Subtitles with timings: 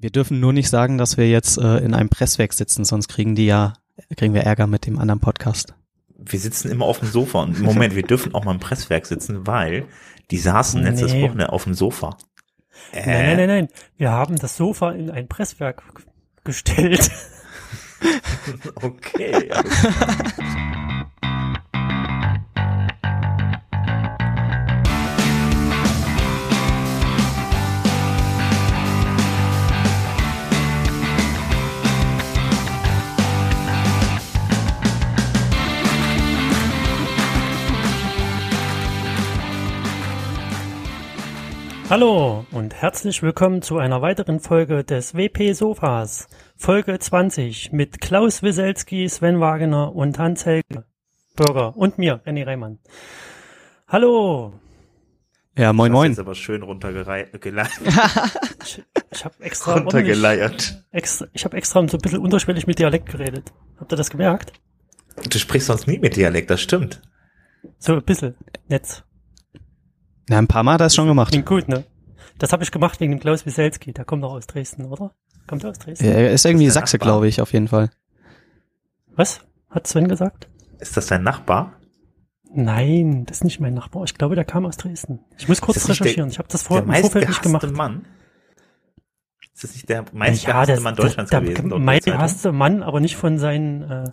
[0.00, 3.34] Wir dürfen nur nicht sagen, dass wir jetzt äh, in einem Presswerk sitzen, sonst kriegen
[3.34, 3.72] die ja,
[4.16, 5.74] kriegen wir Ärger mit dem anderen Podcast.
[6.16, 9.06] Wir sitzen immer auf dem Sofa und im Moment, wir dürfen auch mal im Presswerk
[9.06, 9.86] sitzen, weil
[10.30, 11.22] die saßen letztes Nee.
[11.22, 12.16] Wochenende auf dem Sofa.
[12.92, 13.68] Nein, nein, Äh, nein, nein.
[13.96, 15.82] Wir haben das Sofa in ein Presswerk
[16.44, 17.10] gestellt.
[18.76, 19.50] Okay.
[19.50, 19.82] alles
[41.90, 46.28] Hallo und herzlich willkommen zu einer weiteren Folge des WP Sofas.
[46.56, 50.84] Folge 20 mit Klaus Wieselski, Sven Wagener und Hans Helge
[51.34, 52.78] Bürger und mir, Renny Reimann.
[53.86, 54.52] Hallo.
[55.56, 56.12] Ja, moin Das moin.
[56.12, 57.30] ist aber schön runtergeleiert.
[58.64, 60.84] Ich, ich habe extra runtergeleiert.
[60.90, 63.50] extra, ich habe extra so ein bisschen unterschwellig mit Dialekt geredet.
[63.78, 64.52] Habt ihr das gemerkt?
[65.30, 67.00] Du sprichst sonst nie mit Dialekt, das stimmt.
[67.78, 68.34] So ein bisschen.
[68.68, 69.04] Netz.
[70.28, 71.30] Na, ein paar Mal hat er es schon gemacht.
[71.32, 71.84] Klingt gut, ne?
[72.38, 73.92] Das habe ich gemacht wegen dem Klaus Wieselski.
[73.92, 75.12] Der kommt doch aus Dresden, oder?
[75.46, 76.04] Kommt er aus Dresden?
[76.04, 77.90] Er ist irgendwie ist der Sachse, glaube ich, auf jeden Fall.
[79.08, 79.40] Was?
[79.70, 80.48] Hat Sven gesagt?
[80.78, 81.72] Ist das dein Nachbar?
[82.50, 84.04] Nein, das ist nicht mein Nachbar.
[84.04, 85.20] Ich glaube, der kam aus Dresden.
[85.38, 86.30] Ich muss kurz nicht der- recherchieren.
[86.30, 87.76] ich habe das vor, der im Vorfeld nicht meistgehasste gemacht.
[87.76, 88.04] Mann?
[89.54, 91.70] Ist das nicht der Ja, meistgehasste das- Mann Deutschlands der gewesen?
[91.70, 92.18] laut Mein Bildzeitung?
[92.18, 94.04] gehasste Mann, aber nicht von seinen, äh,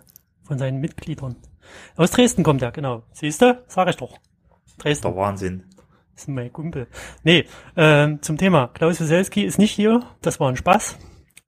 [0.42, 1.36] von seinen Mitgliedern.
[1.96, 3.04] Aus Dresden kommt er, genau.
[3.12, 3.62] Siehst du?
[3.68, 4.18] Sag ich doch.
[4.78, 5.02] Dresden.
[5.08, 5.64] Der Wahnsinn.
[6.16, 6.86] Das ist mein Kumpel.
[7.24, 7.44] Nee,
[7.76, 8.68] ähm, zum Thema.
[8.68, 10.00] Klaus Wieselski ist nicht hier.
[10.22, 10.96] Das war ein Spaß.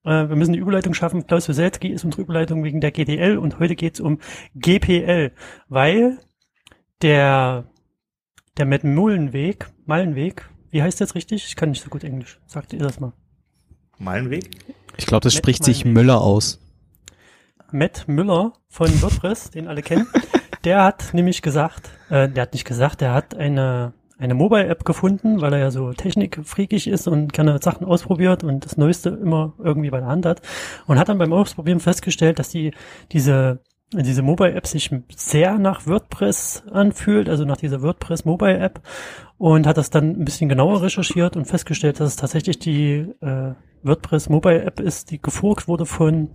[0.05, 1.27] Äh, wir müssen die Überleitung schaffen.
[1.27, 4.19] Klaus Wieselski ist unsere Überleitung wegen der GDL und heute geht's um
[4.55, 5.33] GPL,
[5.69, 6.19] weil
[7.01, 7.65] der,
[8.59, 11.47] der Matt Mullenweg, Mallenweg, wie heißt das richtig?
[11.47, 12.39] Ich kann nicht so gut Englisch.
[12.47, 13.15] Sagt ihr das mal.
[13.97, 14.51] Meilenweg?
[14.99, 15.95] Ich glaube, das Matt spricht sich Meinweg.
[15.95, 16.61] Müller aus.
[17.73, 20.07] Matt Müller von WordPress, den alle kennen,
[20.65, 25.41] der hat nämlich gesagt, äh, der hat nicht gesagt, der hat eine, eine Mobile-App gefunden,
[25.41, 29.91] weil er ja so technikfreakig ist und gerne Sachen ausprobiert und das Neueste immer irgendwie
[29.91, 30.43] bei der Hand hat.
[30.87, 32.73] Und hat dann beim Ausprobieren festgestellt, dass die,
[33.13, 33.61] diese,
[33.93, 38.81] diese Mobile-App sich sehr nach WordPress anfühlt, also nach dieser WordPress Mobile-App
[39.39, 43.55] und hat das dann ein bisschen genauer recherchiert und festgestellt, dass es tatsächlich die äh,
[43.83, 46.31] WordPress Mobile-App ist, die geforkt wurde von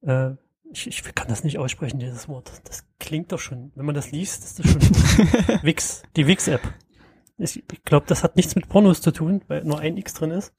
[0.00, 0.30] äh,
[0.72, 2.50] ich, ich kann das nicht aussprechen, dieses Wort.
[2.64, 4.80] Das klingt doch schon, wenn man das liest, ist das schon
[5.62, 6.62] Wix, die Wix-App.
[7.38, 10.30] Ich, ich glaube, das hat nichts mit Pornos zu tun, weil nur ein X drin
[10.30, 10.54] ist.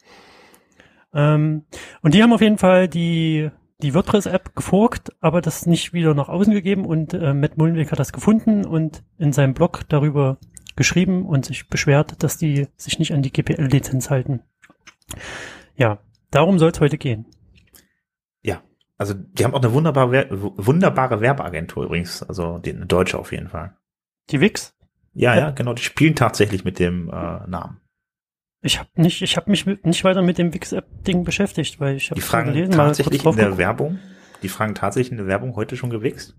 [1.13, 1.65] Ähm,
[2.01, 3.49] und die haben auf jeden Fall die,
[3.81, 7.99] die WordPress-App geforkt, aber das nicht wieder nach außen gegeben und äh, Matt Mullenweg hat
[7.99, 10.37] das gefunden und in seinem Blog darüber
[10.75, 14.41] geschrieben und sich beschwert, dass die sich nicht an die GPL-Lizenz halten.
[15.75, 15.99] Ja,
[16.31, 17.25] darum soll es heute gehen.
[18.93, 18.99] Ja.
[18.99, 22.23] Also, die haben auch eine wunderbare, wunderbare Werbeagentur übrigens.
[22.23, 23.75] Also, die, eine deutsche auf jeden Fall.
[24.29, 24.75] Die Wix?
[25.13, 25.41] Ja, Ja.
[25.41, 25.73] ja, genau.
[25.73, 27.11] Die spielen tatsächlich mit dem äh,
[27.47, 27.79] Namen.
[28.61, 32.09] Ich habe nicht, ich habe mich mit, nicht weiter mit dem Wix-App-Ding beschäftigt, weil ich
[32.11, 33.57] habe Die fragen gelesen, mal kurz tatsächlich in der.
[33.57, 33.99] Werbung.
[34.41, 36.37] Die fragen tatsächlich in der Werbung heute schon gewichst.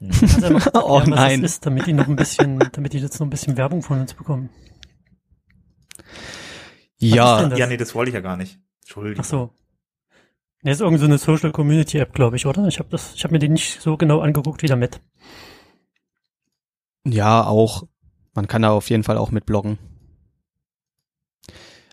[0.00, 0.10] Mhm.
[0.40, 1.44] Ja mal kurz Oh was nein.
[1.44, 4.14] Ist, damit die noch ein bisschen, damit die jetzt noch ein bisschen Werbung von uns
[4.14, 4.50] bekommen.
[6.98, 8.58] Ja, ja, nee, das wollte ich ja gar nicht.
[8.80, 9.20] Entschuldigung.
[9.24, 9.50] Ach so.
[10.62, 12.66] Ne, ist irgend so eine Social Community App, glaube ich, oder?
[12.66, 15.00] Ich habe das, ich habe mir die nicht so genau angeguckt wie der Matt.
[17.06, 17.84] ja, auch.
[18.34, 19.78] Man kann da auf jeden Fall auch mit bloggen.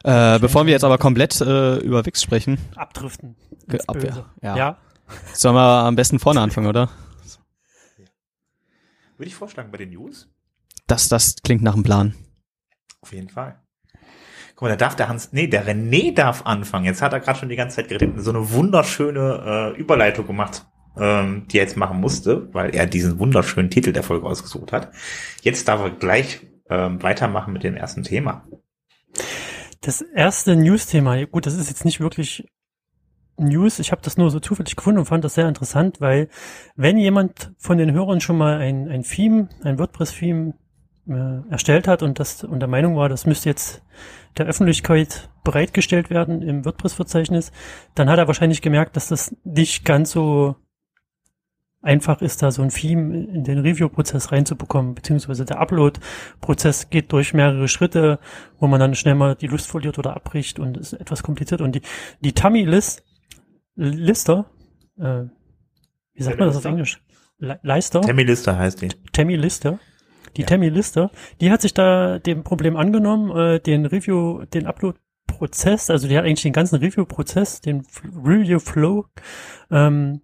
[0.03, 3.35] Äh, bevor wir jetzt aber komplett äh, über Wix sprechen, Abdriften.
[3.87, 4.25] Ab- Böse.
[4.43, 4.55] ja.
[4.55, 4.77] ja.
[5.33, 6.89] sollen wir am besten vorne anfangen, oder?
[9.17, 10.27] Würde ich vorschlagen bei den News?
[10.87, 12.13] Das, das klingt nach einem Plan.
[13.01, 13.59] Auf jeden Fall.
[14.55, 16.85] Guck mal, da darf der Hans, nee, der René darf anfangen.
[16.85, 20.66] Jetzt hat er gerade schon die ganze Zeit geredet, so eine wunderschöne äh, Überleitung gemacht,
[20.97, 24.91] ähm, die er jetzt machen musste, weil er diesen wunderschönen Titel der Folge ausgesucht hat.
[25.41, 26.39] Jetzt darf er gleich
[26.69, 28.47] ähm, weitermachen mit dem ersten Thema.
[29.81, 32.47] Das erste News-Thema, gut, das ist jetzt nicht wirklich
[33.38, 36.30] News, ich habe das nur so zufällig gefunden und fand das sehr interessant, weil
[36.77, 40.53] wenn jemand von den Hörern schon mal ein, ein Theme, ein WordPress-Theme
[41.07, 43.84] äh, erstellt hat und das und der Meinung war, das müsste jetzt
[44.38, 47.52] der Öffentlichkeit bereitgestellt werden im WordPress-Verzeichnis,
[47.94, 50.56] dann hat er wahrscheinlich gemerkt, dass das nicht ganz so
[51.81, 57.36] einfach ist, da so ein Theme in den Review-Prozess reinzubekommen, beziehungsweise der Upload-Prozess geht durch
[57.36, 58.18] mehrere Schritte,
[58.60, 61.62] wo man dann schnell mal die Lust verliert oder abbricht und ist etwas kompliziert.
[61.62, 61.81] Und die,
[62.22, 63.04] die Tummy-List,
[63.75, 64.50] Lister,
[64.98, 65.25] äh,
[66.16, 66.66] wie sagt man das auf?
[66.66, 67.04] Englisch?
[67.38, 68.02] Le- Leister?
[68.02, 68.88] Tammy Lister heißt die.
[69.12, 69.80] Tammy Lister.
[70.37, 70.47] Die Ja.
[70.47, 71.11] Tammy Lister,
[71.41, 74.97] die hat sich da dem Problem angenommen, äh, den Review, den Upload
[75.27, 77.85] Prozess, also die hat eigentlich den ganzen Review-Prozess, den
[78.23, 79.05] Review-Flow
[79.71, 80.21] ähm,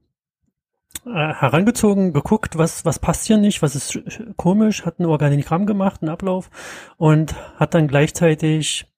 [1.06, 4.00] äh, herangezogen, geguckt, was, was passt hier nicht, was ist
[4.38, 6.50] komisch, hat ein Organigramm gemacht, einen Ablauf
[6.98, 8.91] und hat dann gleichzeitig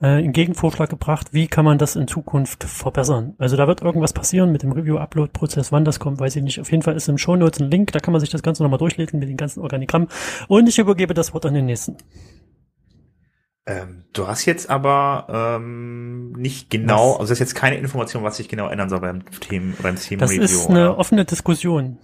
[0.00, 3.34] äh, einen Gegenvorschlag gebracht, wie kann man das in Zukunft verbessern.
[3.38, 6.60] Also da wird irgendwas passieren mit dem Review-Upload-Prozess, wann das kommt, weiß ich nicht.
[6.60, 8.62] Auf jeden Fall ist im Show Notes ein Link, da kann man sich das Ganze
[8.62, 10.08] nochmal durchlesen mit den ganzen Organigrammen.
[10.48, 11.96] Und ich übergebe das Wort an den nächsten.
[13.66, 17.20] Ähm, du hast jetzt aber ähm, nicht genau, was?
[17.20, 20.18] also das ist jetzt keine Information, was sich genau ändern soll beim Team, beim Team
[20.18, 20.98] Das Review, ist eine oder?
[20.98, 21.98] offene Diskussion.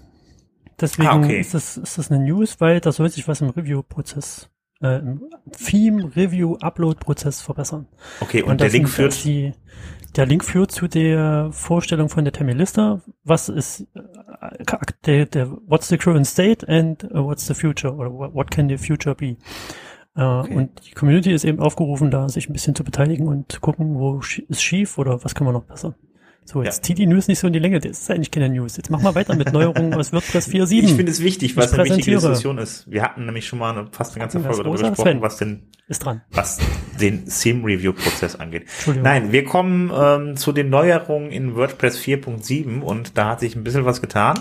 [0.78, 1.40] Deswegen ah, okay.
[1.40, 4.50] ist, das, ist das eine News, weil da soll sich was im Review-Prozess,
[4.81, 7.87] äh, im Theme-Review-Upload-Prozess verbessern.
[8.20, 9.25] Okay, und, und der Link führt...
[9.25, 9.52] Die,
[10.17, 13.02] der Link führt zu der Vorstellung von der Terminliste.
[13.25, 18.11] Was ist äh, der, der What's the current state and uh, what's the future oder
[18.11, 19.37] what can the future be?
[20.17, 20.55] Äh, okay.
[20.55, 24.20] Und die Community ist eben aufgerufen, da sich ein bisschen zu beteiligen und gucken, wo
[24.20, 25.94] ist schief oder was können wir noch besser.
[26.46, 26.82] So, jetzt ja.
[26.84, 27.81] zieht die News nicht so in die Länge.
[27.81, 28.76] Das ist eigentlich keine News.
[28.76, 30.84] Jetzt machen wir weiter mit Neuerungen aus WordPress 4.7.
[30.84, 32.88] Ich finde es wichtig, was eine wichtige Diskussion ist.
[32.88, 36.04] Wir hatten nämlich schon mal eine, fast eine ganze Folge darüber gesprochen, was den, ist
[36.04, 36.22] dran.
[36.31, 36.58] was
[37.00, 38.69] den Theme-Review-Prozess angeht.
[39.02, 43.64] Nein, wir kommen ähm, zu den Neuerungen in WordPress 4.7 und da hat sich ein
[43.64, 44.40] bisschen was getan.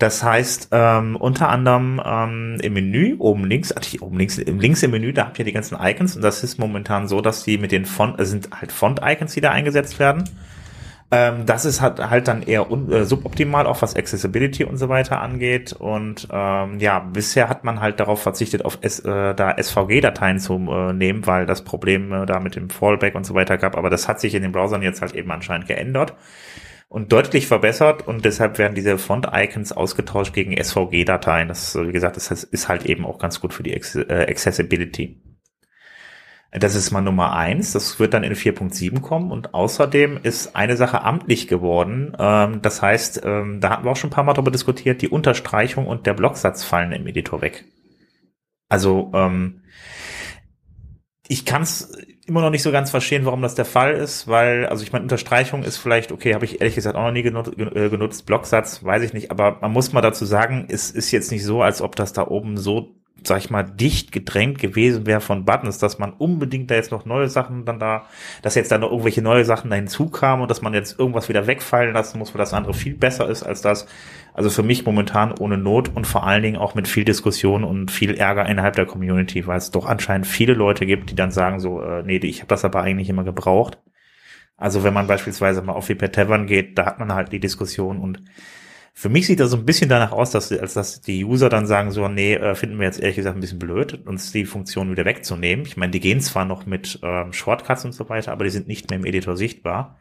[0.00, 4.82] Das heißt, ähm, unter anderem ähm, im Menü, oben links, also oben links, im links
[4.82, 7.58] im Menü, da habt ihr die ganzen Icons und das ist momentan so, dass die
[7.58, 10.24] mit den Font, äh, sind halt Font-Icons, die da eingesetzt werden.
[11.10, 14.88] Ähm, das ist halt, halt dann eher un, äh, suboptimal, auch was Accessibility und so
[14.90, 15.72] weiter angeht.
[15.72, 20.54] Und ähm, ja, bisher hat man halt darauf verzichtet, auf S, äh, da SVG-Dateien zu
[20.70, 23.76] äh, nehmen, weil das Problem äh, da mit dem Fallback und so weiter gab.
[23.76, 26.14] Aber das hat sich in den Browsern jetzt halt eben anscheinend geändert
[26.88, 31.48] und deutlich verbessert und deshalb werden diese Font-Icons ausgetauscht gegen SVG-Dateien.
[31.48, 35.22] Das, wie gesagt, das ist halt eben auch ganz gut für die äh, Accessibility.
[36.50, 37.72] Das ist mal Nummer eins.
[37.72, 42.16] Das wird dann in 4.7 kommen und außerdem ist eine Sache amtlich geworden.
[42.18, 45.08] Ähm, das heißt, ähm, da hatten wir auch schon ein paar Mal darüber diskutiert, die
[45.08, 47.64] Unterstreichung und der Blocksatz fallen im Editor weg.
[48.70, 49.62] Also ähm,
[51.28, 51.92] ich kann es
[52.26, 55.02] immer noch nicht so ganz verstehen, warum das der Fall ist, weil, also ich meine,
[55.02, 58.84] Unterstreichung ist vielleicht, okay, habe ich ehrlich gesagt auch noch nie genutzt, äh, genutzt, Blocksatz,
[58.84, 61.80] weiß ich nicht, aber man muss mal dazu sagen, es ist jetzt nicht so, als
[61.80, 65.98] ob das da oben so sag ich mal, dicht gedrängt gewesen wäre von Buttons, dass
[65.98, 68.06] man unbedingt da jetzt noch neue Sachen dann da,
[68.42, 71.46] dass jetzt da noch irgendwelche neue Sachen da hinzukamen und dass man jetzt irgendwas wieder
[71.46, 73.86] wegfallen lassen muss, weil das andere viel besser ist als das.
[74.34, 77.90] Also für mich momentan ohne Not und vor allen Dingen auch mit viel Diskussion und
[77.90, 81.60] viel Ärger innerhalb der Community, weil es doch anscheinend viele Leute gibt, die dann sagen
[81.60, 83.78] so, äh, nee, ich habe das aber eigentlich immer gebraucht.
[84.56, 87.98] Also wenn man beispielsweise mal auf Hyper Tavern geht, da hat man halt die Diskussion
[87.98, 88.22] und
[88.98, 91.68] für mich sieht das so ein bisschen danach aus, dass, als dass die User dann
[91.68, 94.90] sagen so, nee, äh, finden wir jetzt ehrlich gesagt ein bisschen blöd, uns die Funktion
[94.90, 95.64] wieder wegzunehmen.
[95.66, 98.66] Ich meine, die gehen zwar noch mit ähm, Shortcuts und so weiter, aber die sind
[98.66, 100.00] nicht mehr im Editor sichtbar.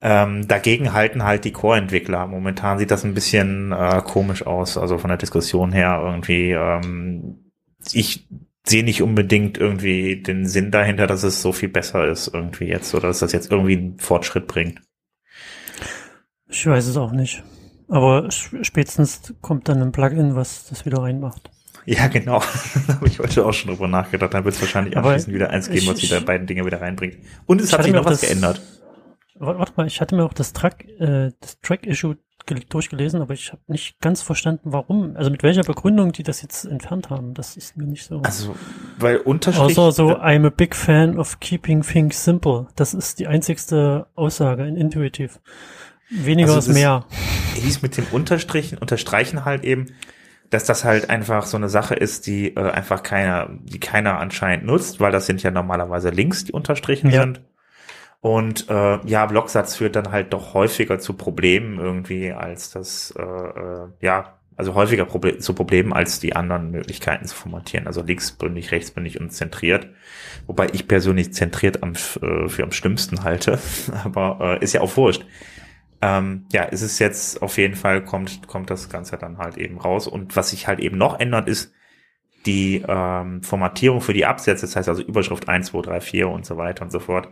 [0.00, 2.26] Ähm, dagegen halten halt die Core-Entwickler.
[2.26, 6.50] Momentan sieht das ein bisschen äh, komisch aus, also von der Diskussion her irgendwie.
[6.50, 7.52] Ähm,
[7.92, 8.28] ich
[8.66, 12.92] sehe nicht unbedingt irgendwie den Sinn dahinter, dass es so viel besser ist irgendwie jetzt
[12.96, 14.80] oder dass das jetzt irgendwie einen Fortschritt bringt.
[16.48, 17.44] Ich weiß es auch nicht.
[17.92, 21.50] Aber spätestens kommt dann ein Plugin, was das wieder reinmacht.
[21.84, 22.42] Ja, genau.
[22.86, 24.32] da habe ich heute auch schon drüber nachgedacht.
[24.32, 27.18] Dann wird es wahrscheinlich anschließend wieder eins geben, was wieder beiden Dinge wieder reinbringt.
[27.44, 28.62] Und es hat sich noch was das, geändert.
[29.34, 32.16] Warte mal, ich hatte mir auch das Track, äh, das Track-Issue
[32.70, 36.64] durchgelesen, aber ich habe nicht ganz verstanden, warum, also mit welcher Begründung die das jetzt
[36.64, 37.34] entfernt haben.
[37.34, 38.22] Das ist mir nicht so.
[38.22, 38.56] Also,
[38.98, 39.76] weil Unterstrich...
[39.76, 42.68] Außer so, I'm a big fan of keeping things simple.
[42.74, 45.40] Das ist die einzigste Aussage in Intuitive.
[46.10, 47.06] Weniger also ist mehr.
[47.54, 49.86] Hieß mit dem Unterstrichen, Unterstreichen halt eben,
[50.52, 54.66] dass das halt einfach so eine Sache ist, die äh, einfach keiner, die keiner anscheinend
[54.66, 57.22] nutzt, weil das sind ja normalerweise Links, die unterstrichen ja.
[57.22, 57.40] sind.
[58.20, 63.22] Und äh, ja, Blocksatz führt dann halt doch häufiger zu Problemen irgendwie als das, äh,
[63.22, 67.86] äh, ja, also häufiger Proble zu Problemen als die anderen Möglichkeiten zu formatieren.
[67.86, 69.88] Also linksbündig, rechtsbündig und zentriert.
[70.46, 73.58] Wobei ich persönlich zentriert am, äh, für am schlimmsten halte.
[74.04, 75.24] Aber äh, ist ja auch wurscht
[76.02, 79.78] ähm, ja, ist es jetzt auf jeden Fall kommt, kommt das Ganze dann halt eben
[79.78, 80.08] raus.
[80.08, 81.72] Und was sich halt eben noch ändert, ist
[82.44, 86.44] die ähm, Formatierung für die Absätze, das heißt also Überschrift 1, 2, 3, 4 und
[86.44, 87.28] so weiter und so fort.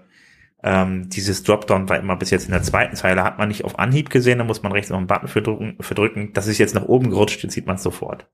[0.63, 3.79] Ähm, dieses Dropdown war immer bis jetzt in der zweiten Zeile, hat man nicht auf
[3.79, 5.77] Anhieb gesehen, da muss man rechts noch einen Button für drücken.
[5.81, 6.33] Für drücken.
[6.33, 8.29] Das ist jetzt nach oben gerutscht, jetzt sieht man es sofort.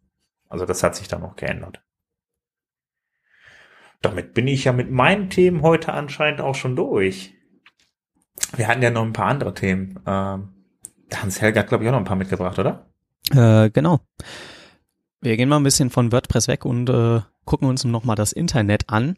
[0.49, 1.83] Also das hat sich dann noch geändert.
[4.03, 7.36] Damit bin ich ja mit meinen Themen heute anscheinend auch schon durch.
[8.57, 9.99] Wir hatten ja noch ein paar andere Themen.
[10.07, 10.49] Ähm,
[11.15, 12.87] Hans Helga hat, glaube ich, auch noch ein paar mitgebracht, oder?
[13.31, 14.01] Äh, genau.
[15.21, 18.89] Wir gehen mal ein bisschen von WordPress weg und äh, gucken uns nochmal das Internet
[18.89, 19.17] an.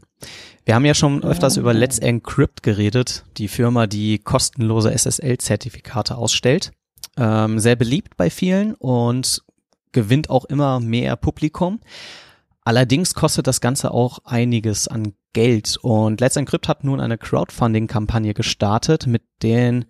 [0.65, 6.73] Wir haben ja schon öfters über Let's Encrypt geredet, die Firma, die kostenlose SSL-Zertifikate ausstellt.
[7.17, 9.43] Ähm, sehr beliebt bei vielen und
[9.93, 11.81] gewinnt auch immer mehr Publikum.
[12.63, 18.35] Allerdings kostet das Ganze auch einiges an Geld und Let's Encrypt hat nun eine Crowdfunding-Kampagne
[18.35, 19.85] gestartet, mit denen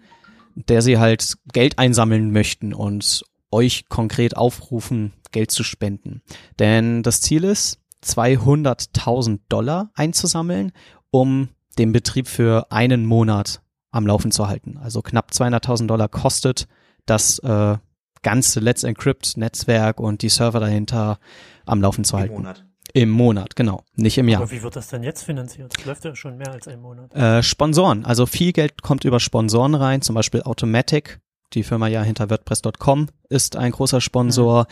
[0.66, 6.22] der sie halt Geld einsammeln möchten und euch konkret aufrufen, Geld zu spenden.
[6.58, 10.72] Denn das Ziel ist, 200.000 Dollar einzusammeln,
[11.10, 14.78] um den Betrieb für einen Monat am Laufen zu halten.
[14.78, 16.68] Also knapp 200.000 Dollar kostet
[17.06, 17.76] das äh,
[18.22, 21.18] ganze Let's Encrypt Netzwerk und die Server dahinter
[21.66, 22.34] am Laufen zu halten.
[22.34, 22.67] Im Monat.
[22.94, 24.42] Im Monat, genau, nicht im Jahr.
[24.42, 25.72] Aber wie wird das denn jetzt finanziert?
[25.76, 27.14] Das läuft ja schon mehr als ein Monat.
[27.14, 31.20] Äh, Sponsoren, also viel Geld kommt über Sponsoren rein, zum Beispiel Automatic,
[31.54, 34.66] die Firma ja hinter WordPress.com ist ein großer Sponsor,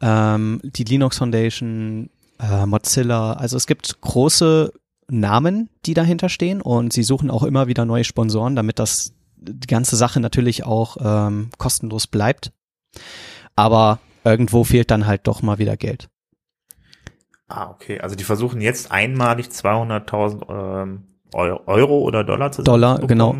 [0.00, 0.06] mhm.
[0.06, 2.10] ähm, die Linux Foundation,
[2.40, 4.72] äh, Mozilla, also es gibt große
[5.08, 9.66] Namen, die dahinter stehen und sie suchen auch immer wieder neue Sponsoren, damit das die
[9.66, 12.52] ganze Sache natürlich auch ähm, kostenlos bleibt.
[13.56, 16.08] Aber irgendwo fehlt dann halt doch mal wieder Geld.
[17.50, 18.00] Ah, okay.
[18.00, 21.02] Also die versuchen jetzt einmalig 200.000 ähm,
[21.32, 23.34] Euro oder Dollar zu Dollar, genau.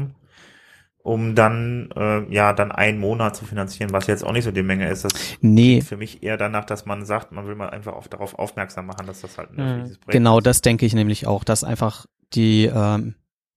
[1.02, 4.64] Um dann, äh, ja, dann einen Monat zu finanzieren, was jetzt auch nicht so die
[4.64, 5.04] Menge ist.
[5.04, 5.80] Das nee.
[5.80, 9.06] für mich eher danach, dass man sagt, man will mal einfach auf, darauf aufmerksam machen,
[9.06, 9.82] dass das halt ein mhm.
[9.82, 13.14] Projekt Genau, das denke ich nämlich auch, dass einfach die, ähm,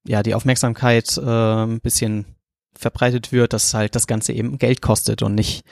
[0.07, 2.25] ja, die Aufmerksamkeit äh, ein bisschen
[2.75, 5.65] verbreitet wird, dass halt das Ganze eben Geld kostet und nicht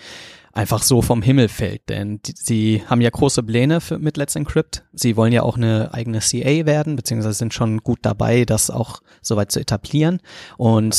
[0.53, 1.89] einfach so vom Himmel fällt.
[1.89, 4.83] Denn die, sie haben ja große Pläne für, mit Let's Encrypt.
[4.93, 9.01] Sie wollen ja auch eine eigene CA werden, beziehungsweise sind schon gut dabei, das auch
[9.21, 10.21] soweit zu etablieren.
[10.57, 10.93] Und?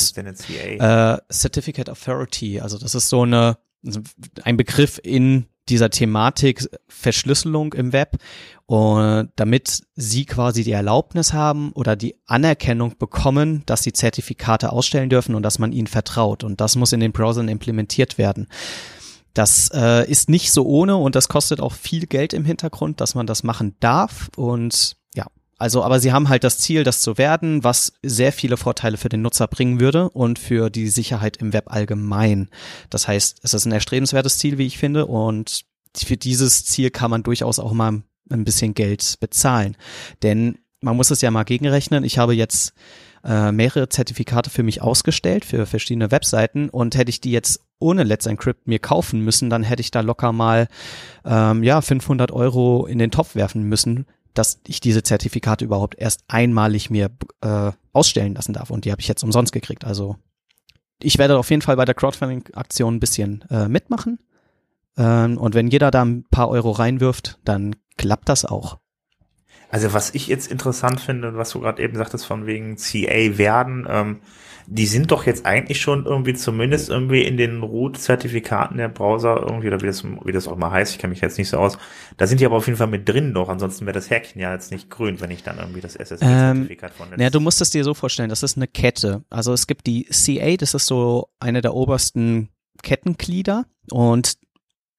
[0.78, 3.56] Äh, Certificate Authority, also das ist so eine
[4.44, 8.16] ein Begriff in dieser Thematik Verschlüsselung im Web
[8.66, 15.08] und damit sie quasi die Erlaubnis haben oder die Anerkennung bekommen, dass sie Zertifikate ausstellen
[15.08, 18.48] dürfen und dass man ihnen vertraut und das muss in den Browsern implementiert werden.
[19.34, 23.14] Das äh, ist nicht so ohne und das kostet auch viel Geld im Hintergrund, dass
[23.14, 24.28] man das machen darf.
[24.36, 25.26] Und ja,
[25.58, 29.08] also, aber sie haben halt das Ziel, das zu werden, was sehr viele Vorteile für
[29.08, 32.50] den Nutzer bringen würde und für die Sicherheit im Web allgemein.
[32.90, 35.64] Das heißt, es ist ein erstrebenswertes Ziel, wie ich finde, und
[35.96, 39.76] für dieses Ziel kann man durchaus auch mal ein bisschen Geld bezahlen.
[40.22, 42.04] Denn man muss es ja mal gegenrechnen.
[42.04, 42.74] Ich habe jetzt
[43.24, 48.04] äh, mehrere Zertifikate für mich ausgestellt für verschiedene Webseiten und hätte ich die jetzt ohne
[48.04, 50.68] Let's Encrypt mir kaufen müssen, dann hätte ich da locker mal
[51.24, 56.24] ähm, ja 500 Euro in den Topf werfen müssen, dass ich diese Zertifikate überhaupt erst
[56.28, 57.10] einmalig mir
[57.42, 59.84] äh, ausstellen lassen darf und die habe ich jetzt umsonst gekriegt.
[59.84, 60.16] Also
[61.02, 64.18] ich werde auf jeden Fall bei der Crowdfunding-Aktion ein bisschen äh, mitmachen.
[64.96, 68.78] Ähm, und wenn jeder da ein paar Euro reinwirft, dann klappt das auch.
[69.72, 73.86] Also was ich jetzt interessant finde, was du gerade eben sagtest, von wegen CA werden,
[73.88, 74.20] ähm,
[74.66, 79.68] die sind doch jetzt eigentlich schon irgendwie zumindest irgendwie in den Root-Zertifikaten der Browser irgendwie,
[79.68, 81.78] oder wie das, wie das auch mal heißt, ich kenne mich jetzt nicht so aus.
[82.18, 84.52] Da sind die aber auf jeden Fall mit drin doch, ansonsten wäre das Häkchen ja
[84.52, 87.20] jetzt nicht grün, wenn ich dann irgendwie das SSL-Zertifikat ähm, von.
[87.20, 89.24] Ja, du musst es dir so vorstellen, das ist eine Kette.
[89.30, 92.50] Also es gibt die CA, das ist so eine der obersten
[92.82, 94.36] Kettenglieder und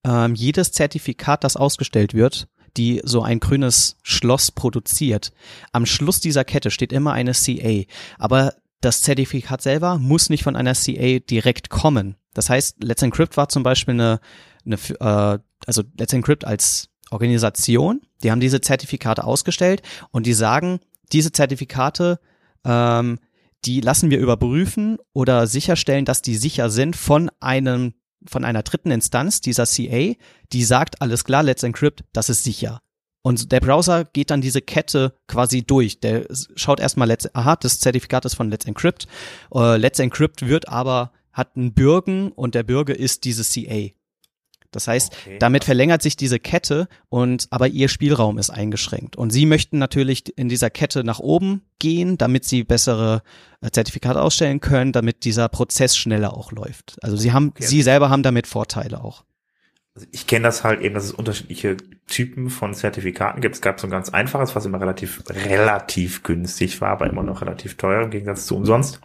[0.03, 5.32] ähm, jedes Zertifikat, das ausgestellt wird, die so ein grünes Schloss produziert.
[5.72, 7.84] Am Schluss dieser Kette steht immer eine CA,
[8.18, 12.15] aber das Zertifikat selber muss nicht von einer CA direkt kommen.
[12.34, 14.20] Das heißt, Let's Encrypt war zum Beispiel eine,
[14.65, 20.80] eine äh, also Let's Encrypt als Organisation, die haben diese Zertifikate ausgestellt und die sagen,
[21.12, 22.20] diese Zertifikate,
[22.65, 23.20] ähm,
[23.65, 27.94] die lassen wir überprüfen oder sicherstellen, dass die sicher sind von einem
[28.27, 30.13] von einer dritten Instanz, dieser CA,
[30.51, 32.80] die sagt, alles klar, Let's Encrypt, das ist sicher.
[33.25, 36.01] Und der Browser geht dann diese Kette quasi durch.
[36.01, 36.25] Der
[36.56, 39.08] schaut erstmal, Let's, aha, das Zertifikat ist von Let's Encrypt.
[39.50, 43.89] Uh, Let's Encrypt wird aber, hat einen Bürgen und der Bürger ist diese CA.
[44.75, 45.38] Das heißt, okay.
[45.39, 49.15] damit verlängert sich diese Kette und aber ihr Spielraum ist eingeschränkt.
[49.15, 53.22] Und sie möchten natürlich in dieser Kette nach oben gehen, damit sie bessere
[53.62, 56.98] äh, Zertifikate ausstellen können, damit dieser Prozess schneller auch läuft.
[57.01, 57.65] Also sie haben, okay.
[57.65, 59.24] sie selber haben damit Vorteile auch.
[59.96, 61.77] Also ich kenne das halt eben, dass es unterschiedliche
[62.08, 63.56] Typen von Zertifikaten gibt.
[63.56, 67.42] Es gab so ein ganz einfaches, was immer relativ, relativ günstig war, aber immer noch
[67.42, 69.01] relativ teuer im Gegensatz zu umsonst.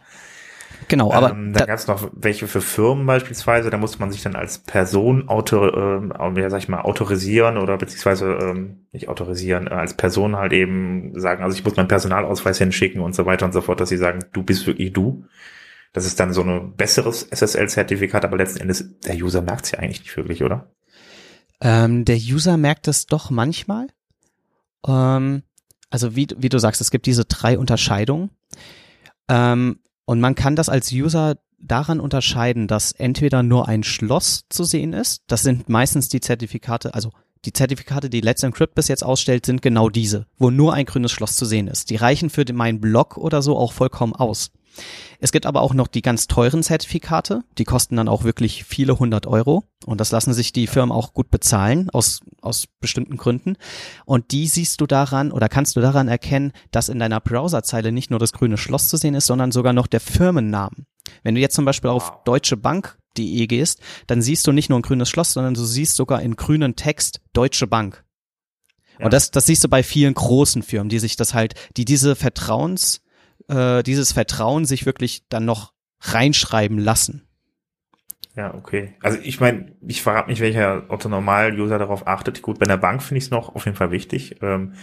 [0.87, 4.11] Genau, aber ähm, da, da gab es noch welche für Firmen beispielsweise, da musste man
[4.11, 9.09] sich dann als Person auto, äh, ja, sag ich mal, autorisieren oder beziehungsweise ähm, nicht
[9.09, 13.25] autorisieren, äh, als Person halt eben sagen, also ich muss meinen Personalausweis hinschicken und so
[13.25, 15.25] weiter und so fort, dass sie sagen, du bist wirklich du.
[15.91, 19.79] Das ist dann so ein besseres SSL-Zertifikat, aber letzten Endes, der User merkt es ja
[19.79, 20.71] eigentlich nicht wirklich, oder?
[21.61, 23.87] Ähm, der User merkt es doch manchmal.
[24.87, 25.43] Ähm,
[25.89, 28.29] also wie, wie du sagst, es gibt diese drei Unterscheidungen.
[29.27, 29.79] Ähm,
[30.09, 34.91] und man kann das als User daran unterscheiden, dass entweder nur ein Schloss zu sehen
[34.91, 35.21] ist.
[35.27, 37.11] Das sind meistens die Zertifikate, also
[37.45, 41.11] die Zertifikate, die Let's Encrypt bis jetzt ausstellt, sind genau diese, wo nur ein grünes
[41.11, 41.91] Schloss zu sehen ist.
[41.91, 44.49] Die reichen für meinen Blog oder so auch vollkommen aus.
[45.19, 48.99] Es gibt aber auch noch die ganz teuren Zertifikate, die kosten dann auch wirklich viele
[48.99, 53.57] hundert Euro und das lassen sich die Firmen auch gut bezahlen aus, aus bestimmten Gründen.
[54.05, 58.11] Und die siehst du daran oder kannst du daran erkennen, dass in deiner Browserzeile nicht
[58.11, 60.85] nur das grüne Schloss zu sehen ist, sondern sogar noch der Firmennamen.
[61.23, 64.83] Wenn du jetzt zum Beispiel auf Deutsche Bank.de gehst, dann siehst du nicht nur ein
[64.83, 68.05] grünes Schloss, sondern du siehst sogar in grünen Text Deutsche Bank.
[68.99, 69.05] Ja.
[69.05, 72.15] Und das, das siehst du bei vielen großen Firmen, die sich das halt, die diese
[72.15, 73.01] Vertrauens,
[73.47, 77.27] äh, dieses Vertrauen sich wirklich dann noch reinschreiben lassen.
[78.35, 78.95] Ja, okay.
[79.01, 82.41] Also ich meine, ich verrate nicht, welcher Otto-Normal-User darauf achtet.
[82.41, 84.37] Gut, bei der Bank finde ich es noch auf jeden Fall wichtig.
[84.41, 84.75] Ähm,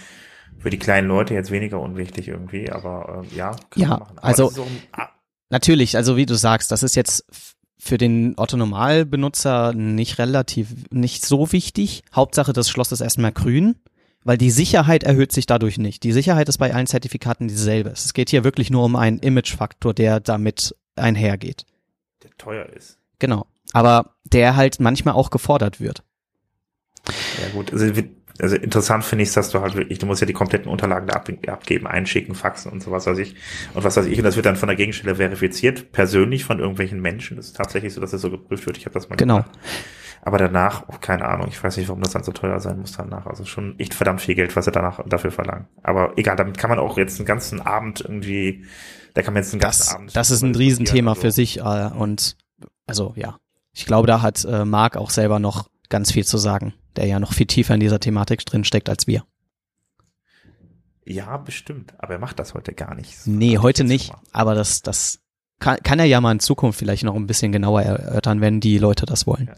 [0.58, 3.56] für die kleinen Leute jetzt weniger unwichtig irgendwie, aber äh, ja.
[3.74, 4.52] ja, also
[5.50, 7.26] natürlich, also wie du sagst, das ist jetzt
[7.78, 12.02] für den Otto-Normal-Benutzer nicht relativ, nicht so wichtig.
[12.14, 13.76] Hauptsache, das Schloss ist erstmal grün
[14.26, 16.02] weil die Sicherheit erhöht sich dadurch nicht.
[16.02, 17.90] Die Sicherheit ist bei allen Zertifikaten dieselbe.
[17.90, 21.64] Es geht hier wirklich nur um einen Image-Faktor, der damit einhergeht.
[22.24, 22.98] Der teuer ist.
[23.20, 23.46] Genau.
[23.72, 26.02] Aber der halt manchmal auch gefordert wird.
[27.40, 27.86] Ja gut, also,
[28.40, 31.22] also interessant finde ich, dass du halt wirklich, du musst ja die kompletten Unterlagen da
[31.52, 33.36] abgeben, einschicken, faxen und sowas weiß ich.
[33.74, 37.00] Und was weiß ich, und das wird dann von der Gegenstelle verifiziert, persönlich von irgendwelchen
[37.00, 37.36] Menschen.
[37.36, 38.76] Das ist tatsächlich so, dass das so geprüft wird.
[38.76, 39.36] Ich habe das mal genau.
[39.36, 39.56] gemacht.
[40.26, 42.90] Aber danach, oh, keine Ahnung, ich weiß nicht, warum das dann so teuer sein muss
[42.90, 43.26] danach.
[43.26, 45.68] Also schon echt verdammt viel Geld, was er danach dafür verlangt.
[45.84, 48.64] Aber egal, damit kann man auch jetzt einen ganzen Abend irgendwie,
[49.14, 50.16] da kann man jetzt einen ganzen das, Abend.
[50.16, 51.20] Das ist ein Riesenthema so.
[51.20, 52.36] für sich äh, und
[52.88, 53.38] also ja,
[53.72, 57.20] ich glaube, da hat äh, Marc auch selber noch ganz viel zu sagen, der ja
[57.20, 59.22] noch viel tiefer in dieser Thematik drin steckt als wir.
[61.04, 61.94] Ja, bestimmt.
[61.98, 63.16] Aber er macht das heute gar nicht.
[63.16, 64.12] So nee, heute nicht.
[64.32, 65.20] Aber das, das
[65.60, 68.78] kann, kann er ja mal in Zukunft vielleicht noch ein bisschen genauer erörtern, wenn die
[68.78, 69.46] Leute das wollen.
[69.46, 69.54] Ja.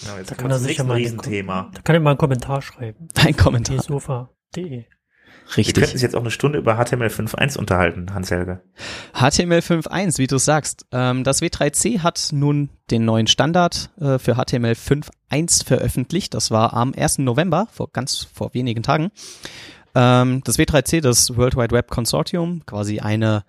[0.00, 1.70] Genau, jetzt da kann er sicher mal Riesenthema.
[1.74, 3.08] Da kann er mal einen Kommentar schreiben.
[3.16, 3.82] Ein Kommentar.
[3.82, 4.84] Sofa.de.
[5.56, 5.76] Richtig.
[5.76, 8.62] Wir könnten uns jetzt auch eine Stunde über HTML5.1 unterhalten, Hans-Helge.
[9.14, 10.86] HTML5.1, wie du sagst.
[10.92, 16.34] Ähm, das W3C hat nun den neuen Standard äh, für HTML5.1 veröffentlicht.
[16.34, 17.18] Das war am 1.
[17.18, 19.10] November, vor ganz vor wenigen Tagen.
[19.94, 23.44] Ähm, das W3C, das World Wide Web Consortium, quasi eine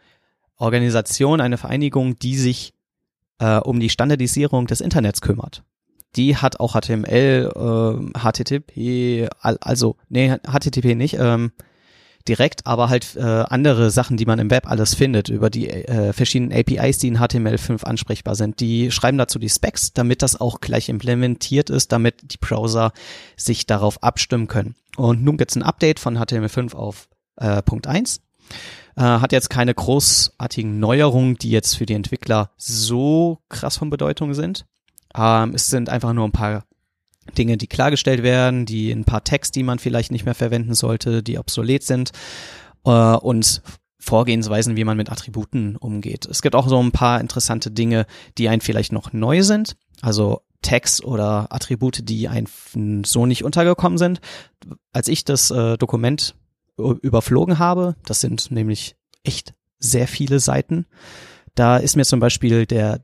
[0.57, 2.73] Organisation, eine Vereinigung, die sich
[3.39, 5.63] äh, um die Standardisierung des Internets kümmert
[6.15, 11.51] die hat auch HTML, äh, HTTP, also nee, HTTP nicht, ähm,
[12.27, 16.13] direkt, aber halt äh, andere Sachen, die man im Web alles findet, über die äh,
[16.13, 18.59] verschiedenen APIs, die in HTML5 ansprechbar sind.
[18.59, 22.91] Die schreiben dazu die Specs, damit das auch gleich implementiert ist, damit die Browser
[23.35, 24.75] sich darauf abstimmen können.
[24.97, 28.21] Und nun gibt's ein Update von HTML5 auf äh, Punkt 1.
[28.97, 34.33] Äh, hat jetzt keine großartigen Neuerungen, die jetzt für die Entwickler so krass von Bedeutung
[34.33, 34.65] sind.
[35.15, 36.65] Ähm, es sind einfach nur ein paar
[37.37, 41.23] Dinge, die klargestellt werden, die ein paar Text, die man vielleicht nicht mehr verwenden sollte,
[41.23, 42.11] die obsolet sind
[42.85, 43.61] äh, und
[43.99, 46.25] Vorgehensweisen, wie man mit Attributen umgeht.
[46.25, 48.07] Es gibt auch so ein paar interessante Dinge,
[48.39, 52.47] die einen vielleicht noch neu sind, also Text oder Attribute, die einem
[53.05, 54.19] so nicht untergekommen sind.
[54.91, 56.35] Als ich das äh, Dokument
[56.77, 60.87] überflogen habe, das sind nämlich echt sehr viele Seiten,
[61.53, 63.03] da ist mir zum Beispiel der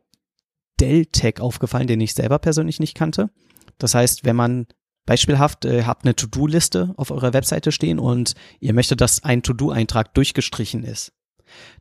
[0.79, 3.29] Dell-Tag aufgefallen, den ich selber persönlich nicht kannte.
[3.77, 4.67] Das heißt, wenn man
[5.05, 10.13] beispielhaft äh, habt eine To-Do-Liste auf eurer Webseite stehen und ihr möchtet, dass ein To-Do-Eintrag
[10.13, 11.13] durchgestrichen ist,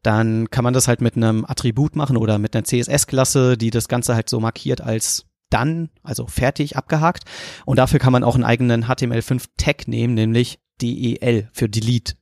[0.02, 3.88] dann kann man das halt mit einem Attribut machen oder mit einer CSS-Klasse, die das
[3.88, 7.24] Ganze halt so markiert als dann, also fertig, abgehakt.
[7.64, 12.14] Und dafür kann man auch einen eigenen HTML5-Tag nehmen, nämlich DEL für Delete.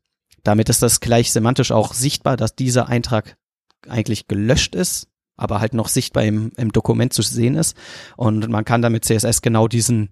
[0.42, 3.37] Damit ist das gleich semantisch auch sichtbar, dass dieser Eintrag
[3.88, 7.77] eigentlich gelöscht ist aber halt noch sichtbar im, im Dokument zu sehen ist.
[8.16, 10.11] Und man kann damit CSS genau diesen,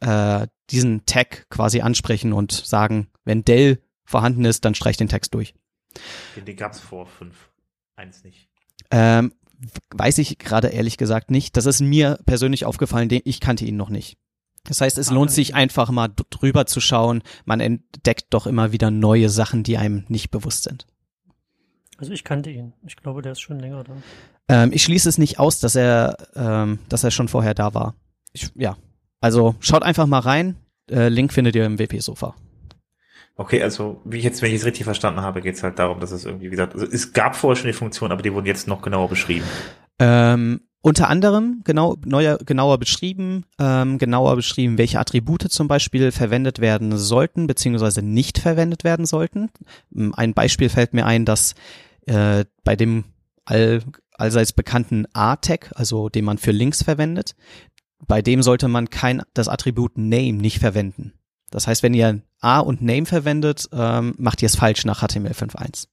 [0.00, 5.34] äh, diesen Tag quasi ansprechen und sagen, wenn Dell vorhanden ist, dann streich den Text
[5.34, 5.54] durch.
[6.36, 8.48] Den, den gab es vor 5.1 nicht.
[8.90, 9.32] Ähm,
[9.90, 11.56] weiß ich gerade ehrlich gesagt nicht.
[11.56, 14.18] Das ist mir persönlich aufgefallen, ich kannte ihn noch nicht.
[14.64, 17.22] Das heißt, es ah, lohnt sich einfach mal drüber zu schauen.
[17.44, 20.86] Man entdeckt doch immer wieder neue Sachen, die einem nicht bewusst sind.
[21.98, 22.72] Also ich kannte ihn.
[22.86, 23.96] Ich glaube, der ist schon länger da.
[24.48, 27.94] Ähm, ich schließe es nicht aus, dass er, ähm, dass er schon vorher da war.
[28.32, 28.76] Ich, ja,
[29.20, 30.56] also schaut einfach mal rein.
[30.90, 32.34] Äh, Link findet ihr im WP-Sofa.
[33.36, 36.00] Okay, also wie ich jetzt, wenn ich es richtig verstanden habe, geht es halt darum,
[36.00, 38.46] dass es irgendwie, wie gesagt, also es gab vorher schon die Funktion, aber die wurden
[38.46, 39.46] jetzt noch genauer beschrieben.
[39.98, 46.58] Ähm, unter anderem genau neuer, genauer beschrieben, ähm, genauer beschrieben, welche Attribute zum Beispiel verwendet
[46.58, 49.48] werden sollten beziehungsweise nicht verwendet werden sollten.
[49.96, 51.54] Ähm, ein Beispiel fällt mir ein, dass
[52.06, 53.04] äh, bei dem
[53.44, 53.82] all,
[54.22, 57.34] allseits bekannten A-Tag, also den man für Links verwendet,
[58.06, 61.12] bei dem sollte man kein das Attribut Name nicht verwenden.
[61.50, 65.88] Das heißt, wenn ihr A und Name verwendet, ähm, macht ihr es falsch nach HTML5.1.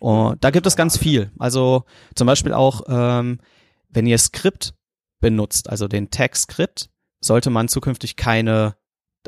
[0.00, 1.30] Und da gibt es ganz viel.
[1.38, 3.40] Also zum Beispiel auch, ähm,
[3.88, 4.74] wenn ihr Skript
[5.20, 8.76] benutzt, also den Tag Skript, sollte man zukünftig keine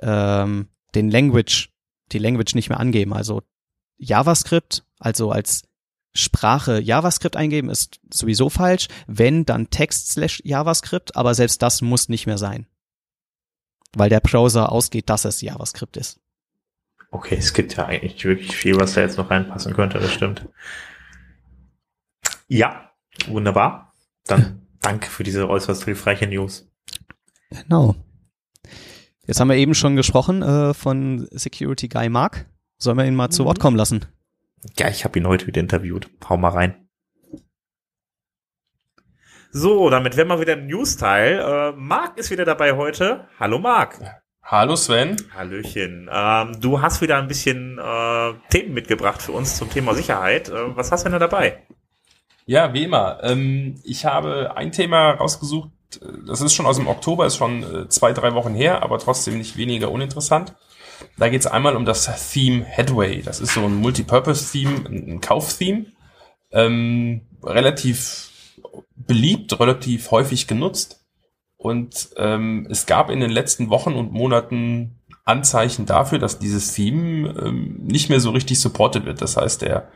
[0.02, 1.70] ähm, den Language,
[2.10, 3.14] die Language nicht mehr angeben.
[3.14, 3.42] Also
[3.98, 5.62] JavaScript, also als
[6.14, 8.88] Sprache JavaScript eingeben, ist sowieso falsch.
[9.06, 12.66] Wenn, dann Text slash JavaScript, aber selbst das muss nicht mehr sein.
[13.94, 16.20] Weil der Browser ausgeht, dass es JavaScript ist.
[17.10, 20.48] Okay, es gibt ja eigentlich wirklich viel, was da jetzt noch reinpassen könnte, das stimmt.
[22.48, 22.90] Ja,
[23.26, 23.92] wunderbar.
[24.26, 26.68] Dann danke für diese äußerst hilfreiche News.
[27.50, 27.94] Genau.
[29.26, 32.46] Jetzt haben wir eben schon gesprochen äh, von Security Guy Mark.
[32.78, 33.32] Sollen wir ihn mal mhm.
[33.32, 34.04] zu Wort kommen lassen?
[34.78, 36.08] Ja, ich habe ihn heute wieder interviewt.
[36.28, 36.88] Hau mal rein.
[39.52, 41.38] So, damit wären wir wieder im News-Teil.
[41.38, 43.28] Äh, Marc ist wieder dabei heute.
[43.38, 44.00] Hallo Marc.
[44.42, 45.16] Hallo Sven.
[45.32, 46.10] Hallöchen.
[46.12, 50.48] Ähm, du hast wieder ein bisschen äh, Themen mitgebracht für uns zum Thema Sicherheit.
[50.48, 51.62] Äh, was hast du denn da dabei?
[52.46, 53.20] Ja, wie immer.
[53.22, 55.70] Ähm, ich habe ein Thema rausgesucht.
[56.26, 59.38] Das ist schon aus dem Oktober, ist schon äh, zwei, drei Wochen her, aber trotzdem
[59.38, 60.54] nicht weniger uninteressant.
[61.18, 63.22] Da geht es einmal um das Theme Headway.
[63.22, 65.86] Das ist so ein Multipurpose-Theme, ein Kauf-Theme.
[66.52, 68.30] Ähm, relativ
[68.96, 71.04] beliebt, relativ häufig genutzt
[71.64, 77.30] und ähm, es gab in den letzten Wochen und Monaten Anzeichen dafür, dass dieses Theme
[77.42, 79.22] ähm, nicht mehr so richtig supported wird.
[79.22, 79.88] Das heißt, der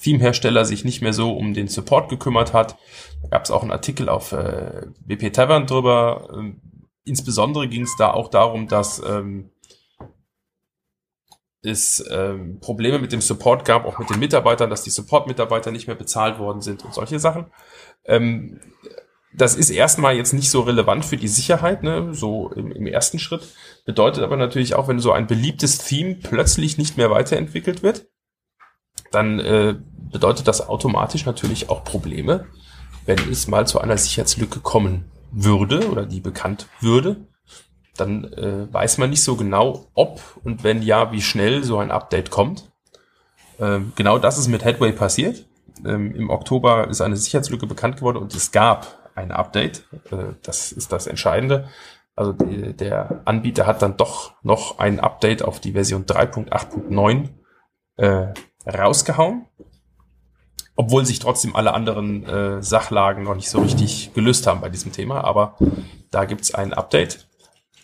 [0.00, 2.76] Theme-Hersteller sich nicht mehr so um den Support gekümmert hat.
[3.22, 6.28] Da gab es auch einen Artikel auf äh, WP Tavern drüber.
[6.32, 6.60] Ähm,
[7.04, 9.50] insbesondere ging es da auch darum, dass ähm,
[11.66, 15.86] es ähm, Probleme mit dem Support gab, auch mit den Mitarbeitern, dass die Support-Mitarbeiter nicht
[15.86, 17.46] mehr bezahlt worden sind und solche Sachen.
[18.04, 18.60] Ähm,
[19.36, 23.18] das ist erstmal jetzt nicht so relevant für die Sicherheit, ne, so im, im, ersten
[23.18, 23.46] Schritt.
[23.84, 28.06] Bedeutet aber natürlich auch, wenn so ein beliebtes Theme plötzlich nicht mehr weiterentwickelt wird,
[29.12, 29.74] dann äh,
[30.10, 32.46] bedeutet das automatisch natürlich auch Probleme,
[33.04, 37.28] wenn es mal zu einer Sicherheitslücke kommen würde oder die bekannt würde.
[37.96, 41.90] Dann äh, weiß man nicht so genau, ob und wenn ja, wie schnell so ein
[41.90, 42.70] Update kommt.
[43.58, 45.44] Ähm, genau das ist mit Headway passiert.
[45.84, 49.84] Ähm, Im Oktober ist eine Sicherheitslücke bekannt geworden und es gab ein Update.
[50.10, 51.68] Äh, das ist das Entscheidende.
[52.14, 57.28] Also die, der Anbieter hat dann doch noch ein Update auf die Version 3.8.9
[57.98, 58.32] äh,
[58.66, 59.46] rausgehauen,
[60.76, 64.92] obwohl sich trotzdem alle anderen äh, Sachlagen noch nicht so richtig gelöst haben bei diesem
[64.92, 65.24] Thema.
[65.24, 65.56] Aber
[66.10, 67.28] da gibt's ein Update.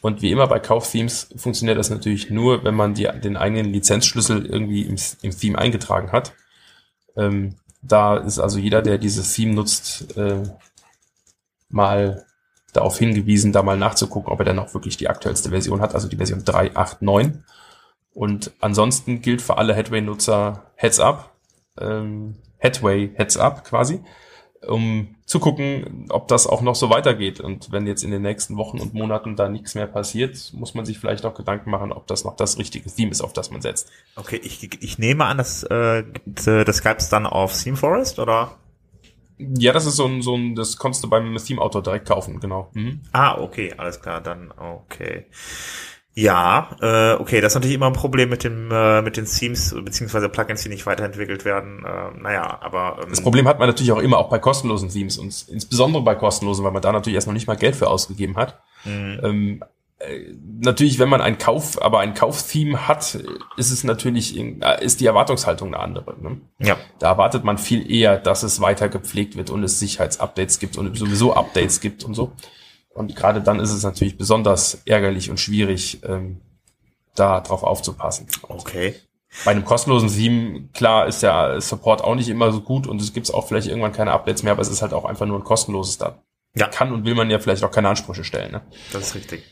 [0.03, 4.45] Und wie immer bei Kaufthemes funktioniert das natürlich nur, wenn man die, den eigenen Lizenzschlüssel
[4.45, 6.35] irgendwie im, im Theme eingetragen hat.
[7.17, 10.43] Ähm, da ist also jeder, der dieses Theme nutzt, äh,
[11.69, 12.27] mal
[12.73, 16.09] darauf hingewiesen, da mal nachzugucken, ob er dann auch wirklich die aktuellste Version hat, also
[16.09, 17.43] die Version 3.8.9.
[18.13, 21.33] Und ansonsten gilt für alle Headway-Nutzer Heads Up,
[21.81, 24.03] ähm, Headway Heads Up quasi,
[24.67, 27.41] um zu gucken, ob das auch noch so weitergeht.
[27.41, 30.85] Und wenn jetzt in den nächsten Wochen und Monaten da nichts mehr passiert, muss man
[30.85, 33.63] sich vielleicht auch Gedanken machen, ob das noch das richtige Theme ist, auf das man
[33.63, 33.91] setzt.
[34.17, 38.57] Okay, ich, ich nehme an, dass äh, das gab es dann auf Theme Forest oder?
[39.39, 42.69] Ja, das ist so ein, so ein, das konntest du beim Theme-Autor direkt kaufen, genau.
[42.75, 43.01] Mhm.
[43.13, 45.27] Ah, okay, alles klar, dann okay.
[46.15, 49.75] Ja, äh, okay, das ist natürlich immer ein Problem mit dem äh, mit den Themes
[49.75, 51.85] beziehungsweise Plugins, die nicht weiterentwickelt werden.
[51.87, 55.17] Äh, naja, aber ähm, das Problem hat man natürlich auch immer auch bei kostenlosen Themes
[55.17, 58.37] und insbesondere bei kostenlosen, weil man da natürlich erst noch nicht mal Geld für ausgegeben
[58.37, 58.61] hat.
[58.85, 59.21] Mhm.
[59.23, 59.65] Ähm,
[60.01, 63.19] äh, natürlich, wenn man ein Kauf, aber ein Kauftheme hat,
[63.57, 66.15] ist es natürlich, äh, ist die Erwartungshaltung eine andere.
[66.21, 66.41] Ne?
[66.59, 66.77] Ja.
[66.99, 70.95] Da erwartet man viel eher, dass es weiter gepflegt wird und es Sicherheitsupdates gibt und
[70.97, 72.33] sowieso Updates gibt und so.
[72.95, 76.41] Und gerade dann ist es natürlich besonders ärgerlich und schwierig, ähm,
[77.15, 78.27] da drauf aufzupassen.
[78.43, 78.95] Okay.
[79.45, 83.13] Bei einem kostenlosen Theme, klar, ist der Support auch nicht immer so gut und es
[83.13, 85.45] gibt auch vielleicht irgendwann keine Updates mehr, aber es ist halt auch einfach nur ein
[85.45, 86.23] kostenloses da.
[86.55, 86.69] Ja.
[86.69, 88.53] Kann und will man ja vielleicht auch keine Ansprüche stellen.
[88.53, 88.61] Ne?
[88.93, 89.43] Das ist richtig.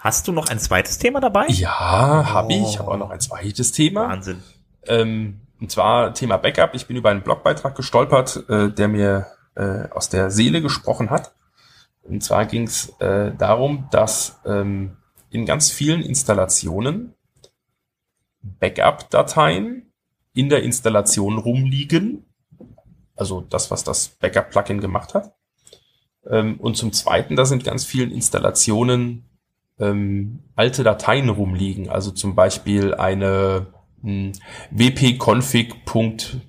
[0.00, 1.46] Hast du noch ein zweites Thema dabei?
[1.48, 2.32] Ja, oh.
[2.32, 2.62] habe ich.
[2.62, 4.08] Ich habe auch noch ein zweites Thema.
[4.08, 4.42] Wahnsinn.
[4.86, 6.74] Ähm, und zwar Thema Backup.
[6.74, 11.34] Ich bin über einen Blogbeitrag gestolpert, äh, der mir äh, aus der Seele gesprochen hat.
[12.08, 14.96] Und zwar ging es äh, darum, dass ähm,
[15.30, 17.14] in ganz vielen Installationen
[18.42, 19.92] Backup-Dateien
[20.32, 22.24] in der Installation rumliegen,
[23.16, 25.34] Also das, was das Backup-Plugin gemacht hat.
[26.28, 29.24] Ähm, und zum Zweiten, da sind ganz vielen Installationen
[29.78, 31.88] ähm, alte Dateien rumliegen.
[31.88, 33.66] Also zum Beispiel eine
[34.02, 34.32] hm,
[34.70, 36.42] wp-config.bug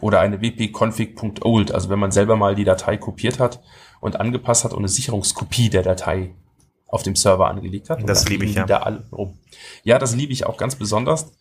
[0.00, 1.72] oder eine wp-config.old.
[1.72, 3.60] Also wenn man selber mal die Datei kopiert hat
[4.00, 6.34] und angepasst hat und eine Sicherungskopie der Datei
[6.86, 8.08] auf dem Server angelegt hat.
[8.08, 8.66] Das liebe ich, ja.
[8.66, 9.38] Da alle rum.
[9.84, 11.32] Ja, das liebe ich auch ganz besonders,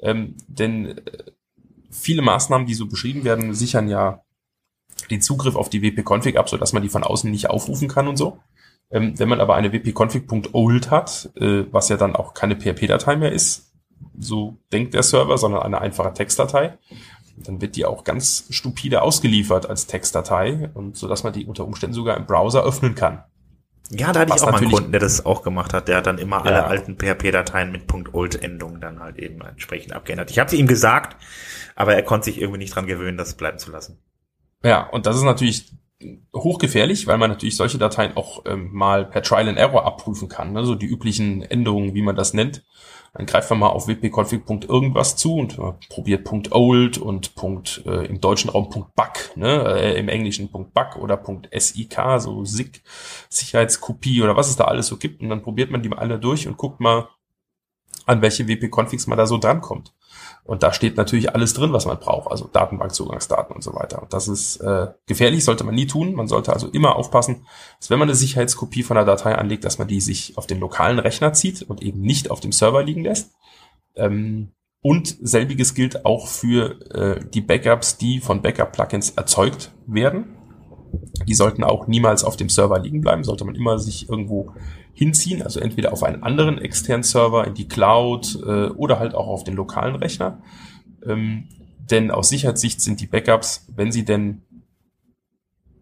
[0.00, 1.02] ähm, denn äh,
[1.90, 4.22] viele Maßnahmen, die so beschrieben werden, sichern ja
[5.10, 8.16] den Zugriff auf die wp-config ab, sodass man die von außen nicht aufrufen kann und
[8.16, 8.38] so.
[8.90, 13.32] Ähm, wenn man aber eine wp-config.old hat, äh, was ja dann auch keine PHP-Datei mehr
[13.32, 13.72] ist,
[14.18, 16.78] so denkt der Server, sondern eine einfache Textdatei,
[17.46, 21.64] dann wird die auch ganz stupide ausgeliefert als Textdatei und so dass man die unter
[21.64, 23.24] Umständen sogar im Browser öffnen kann.
[23.90, 25.88] Ja, da hatte Was ich auch mal einen Kunden, der das auch gemacht hat.
[25.88, 26.66] Der hat dann immer alle Ja.
[26.66, 30.30] alten PHP-Dateien mit .old-Endungen dann halt eben entsprechend abgeändert.
[30.30, 31.16] Ich habe sie ihm gesagt,
[31.74, 33.98] aber er konnte sich irgendwie nicht dran gewöhnen, das bleiben zu lassen.
[34.62, 35.72] Ja, und das ist natürlich
[36.34, 40.52] hochgefährlich, weil man natürlich solche Dateien auch ähm, mal per Trial and Error abprüfen kann.
[40.52, 40.64] Ne?
[40.64, 42.64] So die üblichen Änderungen, wie man das nennt.
[43.14, 44.44] Dann greift man mal auf wp-config.
[45.16, 49.80] zu und äh, probiert .old und Punkt, äh, im deutschen Raum Punkt .bug, ne?
[49.80, 52.82] äh, im englischen Punkt .bug oder Punkt .sik, so SIG,
[53.28, 55.20] Sicherheitskopie oder was es da alles so gibt.
[55.20, 57.08] Und dann probiert man die mal alle durch und guckt mal,
[58.06, 59.92] an welche WP-Configs man da so drankommt.
[60.48, 64.00] Und da steht natürlich alles drin, was man braucht, also Datenbankzugangsdaten und so weiter.
[64.00, 66.14] Und das ist äh, gefährlich, sollte man nie tun.
[66.14, 67.44] Man sollte also immer aufpassen,
[67.78, 70.58] dass wenn man eine Sicherheitskopie von einer Datei anlegt, dass man die sich auf den
[70.58, 73.34] lokalen Rechner zieht und eben nicht auf dem Server liegen lässt.
[73.94, 80.34] Ähm, und selbiges gilt auch für äh, die Backups, die von Backup-Plugins erzeugt werden.
[81.26, 84.54] Die sollten auch niemals auf dem Server liegen bleiben, sollte man immer sich irgendwo
[84.98, 89.28] hinziehen, also entweder auf einen anderen externen Server, in die Cloud äh, oder halt auch
[89.28, 90.42] auf den lokalen Rechner.
[91.06, 91.48] Ähm,
[91.88, 94.42] denn aus Sicherheitssicht sind die Backups, wenn sie denn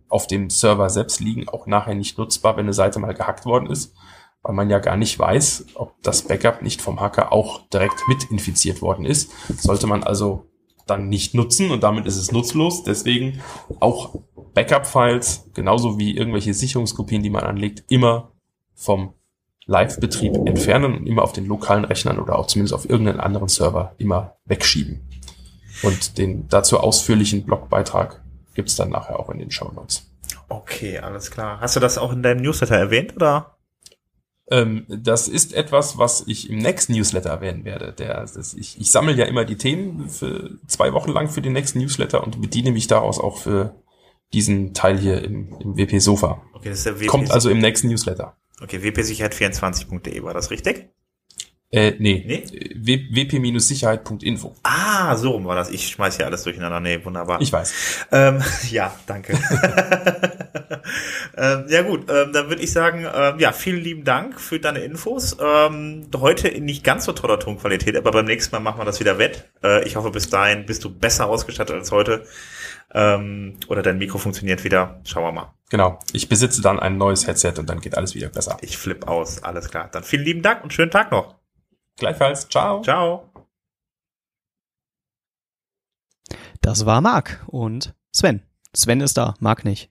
[0.09, 3.70] auf dem Server selbst liegen, auch nachher nicht nutzbar, wenn eine Seite mal gehackt worden
[3.70, 3.94] ist,
[4.42, 8.31] weil man ja gar nicht weiß, ob das Backup nicht vom Hacker auch direkt mit
[8.31, 9.33] infiziert worden ist.
[9.48, 10.50] Sollte man also
[10.87, 12.85] dann nicht nutzen und damit ist es nutzlos.
[12.85, 13.40] Deswegen
[13.81, 14.14] auch
[14.52, 18.36] Backup-Files, genauso wie irgendwelche Sicherungskopien, die man anlegt, immer
[18.76, 19.14] vom
[19.66, 23.94] Live-Betrieb entfernen und immer auf den lokalen Rechnern oder auch zumindest auf irgendeinen anderen Server
[23.98, 25.00] immer wegschieben.
[25.82, 28.22] Und den dazu ausführlichen Blogbeitrag
[28.54, 30.08] gibt's dann nachher auch in den Show Notes.
[30.48, 31.60] Okay, alles klar.
[31.60, 33.56] Hast du das auch in deinem Newsletter erwähnt, oder?
[34.48, 37.92] Ähm, das ist etwas, was ich im nächsten Newsletter erwähnen werde.
[37.92, 41.52] Der, das, ich, ich sammle ja immer die Themen für zwei Wochen lang für den
[41.52, 43.74] nächsten Newsletter und bediene mich daraus auch für
[44.32, 46.42] diesen Teil hier im, im WP Sofa.
[46.54, 47.06] Okay, das ist der WP.
[47.08, 48.36] Kommt also im nächsten Newsletter.
[48.60, 50.88] Okay, wpsicherheit24.de war das richtig?
[51.72, 52.24] Äh, nee.
[52.26, 52.44] Nee?
[52.76, 54.54] Wp-sicherheit.info.
[54.62, 55.68] Ah, so rum war das.
[55.70, 56.78] Ich schmeiß hier alles durcheinander.
[56.78, 57.40] Nee, wunderbar.
[57.40, 58.06] Ich weiß.
[58.12, 58.40] Ähm,
[58.70, 59.32] ja, danke.
[61.36, 64.78] ähm, ja gut, ähm, dann würde ich sagen, ähm, ja, vielen lieben Dank für deine
[64.78, 65.36] Infos.
[65.40, 69.00] Ähm, heute in nicht ganz so toller Tonqualität, aber beim nächsten Mal machen wir das
[69.00, 69.50] wieder wett.
[69.62, 72.24] Äh, ich hoffe, bis dahin bist du besser ausgestattet als heute.
[72.98, 75.00] Ähm, oder dein Mikro funktioniert wieder.
[75.04, 75.54] Schauen wir mal.
[75.68, 75.98] Genau.
[76.12, 78.56] Ich besitze dann ein neues Headset und dann geht alles wieder besser.
[78.62, 79.42] Ich flipp aus.
[79.42, 79.88] Alles klar.
[79.92, 81.35] Dann vielen lieben Dank und schönen Tag noch.
[81.98, 82.48] Gleichfalls.
[82.48, 82.80] Ciao.
[82.80, 83.30] Ciao.
[86.62, 88.42] Das war Marc und Sven.
[88.74, 89.90] Sven ist da, Marc nicht.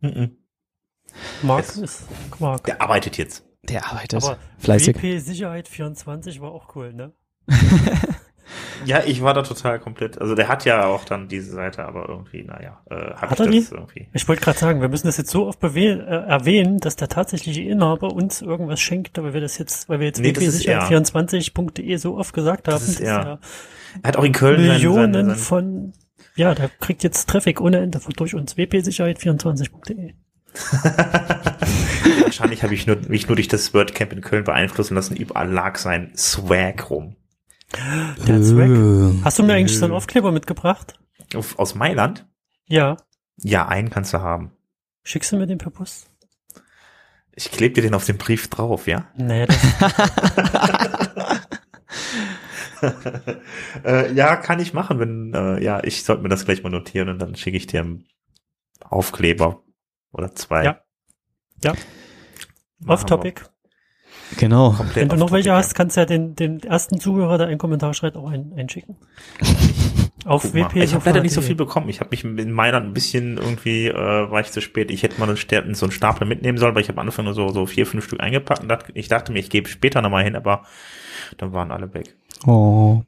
[0.00, 0.36] Mhm.
[1.42, 2.64] Mark Jetzt- ist Quark.
[2.64, 3.44] Der arbeitet jetzt.
[3.64, 4.96] Der arbeitet Aber fleißig.
[4.96, 7.12] WP Sicherheit 24 war auch cool, ne?
[8.84, 10.20] Ja, ich war da total komplett.
[10.20, 13.46] Also der hat ja auch dann diese Seite, aber irgendwie, naja, äh, Hat ich er
[13.46, 13.74] das die?
[13.74, 14.08] irgendwie.
[14.12, 17.62] Ich wollte gerade sagen, wir müssen das jetzt so oft äh, erwähnen, dass der tatsächliche
[17.62, 20.82] Inhaber uns irgendwas schenkt, weil wir das jetzt, weil wir jetzt Nee, das ist er.
[20.82, 23.38] wpsicherheit24.de so oft gesagt haben, Das ist er.
[24.02, 25.92] Er hat auch in Köln Millionen seinen- seinen- von,
[26.34, 28.56] ja, der kriegt jetzt Traffic ohne Ende von durch uns.
[28.56, 30.14] wpsicherheit24.de.
[32.24, 35.16] Wahrscheinlich habe ich nur, mich nur durch das WordCamp in Köln beeinflussen lassen.
[35.16, 37.16] Überall lag sein Swag rum.
[37.76, 38.68] Der hat Swag.
[38.68, 40.98] Äh, Hast du mir eigentlich so einen Aufkleber mitgebracht?
[41.34, 42.26] Auf, aus Mailand?
[42.66, 42.96] Ja.
[43.36, 44.52] Ja, einen kannst du haben.
[45.04, 46.10] Schickst du mir den per Post?
[47.34, 49.08] Ich klebe dir den auf den Brief drauf, ja?
[49.16, 49.56] Naja, das,
[53.84, 57.08] äh, ja, kann ich machen, wenn, äh, ja, ich sollte mir das gleich mal notieren
[57.08, 58.06] und dann schicke ich dir einen
[58.80, 59.62] Aufkleber
[60.12, 60.64] oder zwei.
[60.64, 60.80] Ja.
[61.62, 61.72] Ja.
[62.78, 63.06] Machen off wir.
[63.06, 63.42] topic.
[64.36, 64.72] Genau.
[64.72, 67.58] Komplett Wenn du noch welche hast, kannst du ja den, den ersten Zuhörer, der einen
[67.58, 68.96] Kommentar schreibt, auch ein, einschicken.
[70.24, 70.64] Auf Guck mal.
[70.64, 71.88] wp Ich habe leider nicht so viel bekommen.
[71.88, 74.90] Ich habe mich in Mailand ein bisschen irgendwie, äh, war ich zu spät.
[74.90, 77.34] Ich hätte mal einen so einen Stapel mitnehmen sollen, weil ich habe am Anfang nur
[77.34, 80.22] so, so vier, fünf Stück eingepackt und dachte, ich dachte mir, ich gebe später nochmal
[80.24, 80.64] hin, aber
[81.38, 82.14] dann waren alle weg.
[82.46, 83.02] Oh.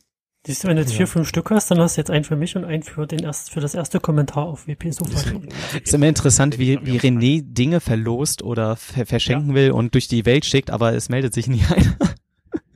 [0.47, 0.99] Siehst du, wenn du jetzt Ja.
[0.99, 3.21] vier, fünf Stück hast, dann hast du jetzt einen für mich und einen für den
[3.21, 5.41] erst, für, das erste Kommentar auf wpsofa.
[5.83, 10.27] Ist immer interessant, wie, wie René Dinge verlost oder ver verschenken will und durch die
[10.27, 11.97] Welt schickt, aber es meldet sich nie einer.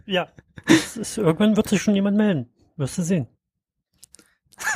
[0.07, 0.29] Ja,
[0.67, 2.49] ist, irgendwann wird sich schon jemand melden.
[2.77, 3.27] Wirst du sehen.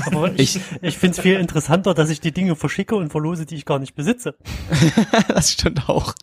[0.04, 3.54] Aber ich, ich finde es viel interessanter, dass ich die Dinge verschicke und verlose, die
[3.54, 4.36] ich gar nicht besitze.
[5.28, 6.14] das stimmt auch.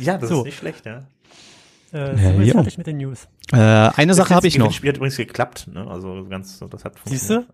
[0.00, 0.38] Ja, das So.
[0.40, 1.06] ist nicht schlecht, ja.
[1.92, 2.52] Äh, so jo.
[2.54, 3.28] fertig mit den News.
[3.52, 4.66] Äh, eine Sache habe ich noch.
[4.66, 5.86] Das Spiel hat übrigens geklappt, ne?
[5.88, 7.46] Also ganz, das hat Siehst du?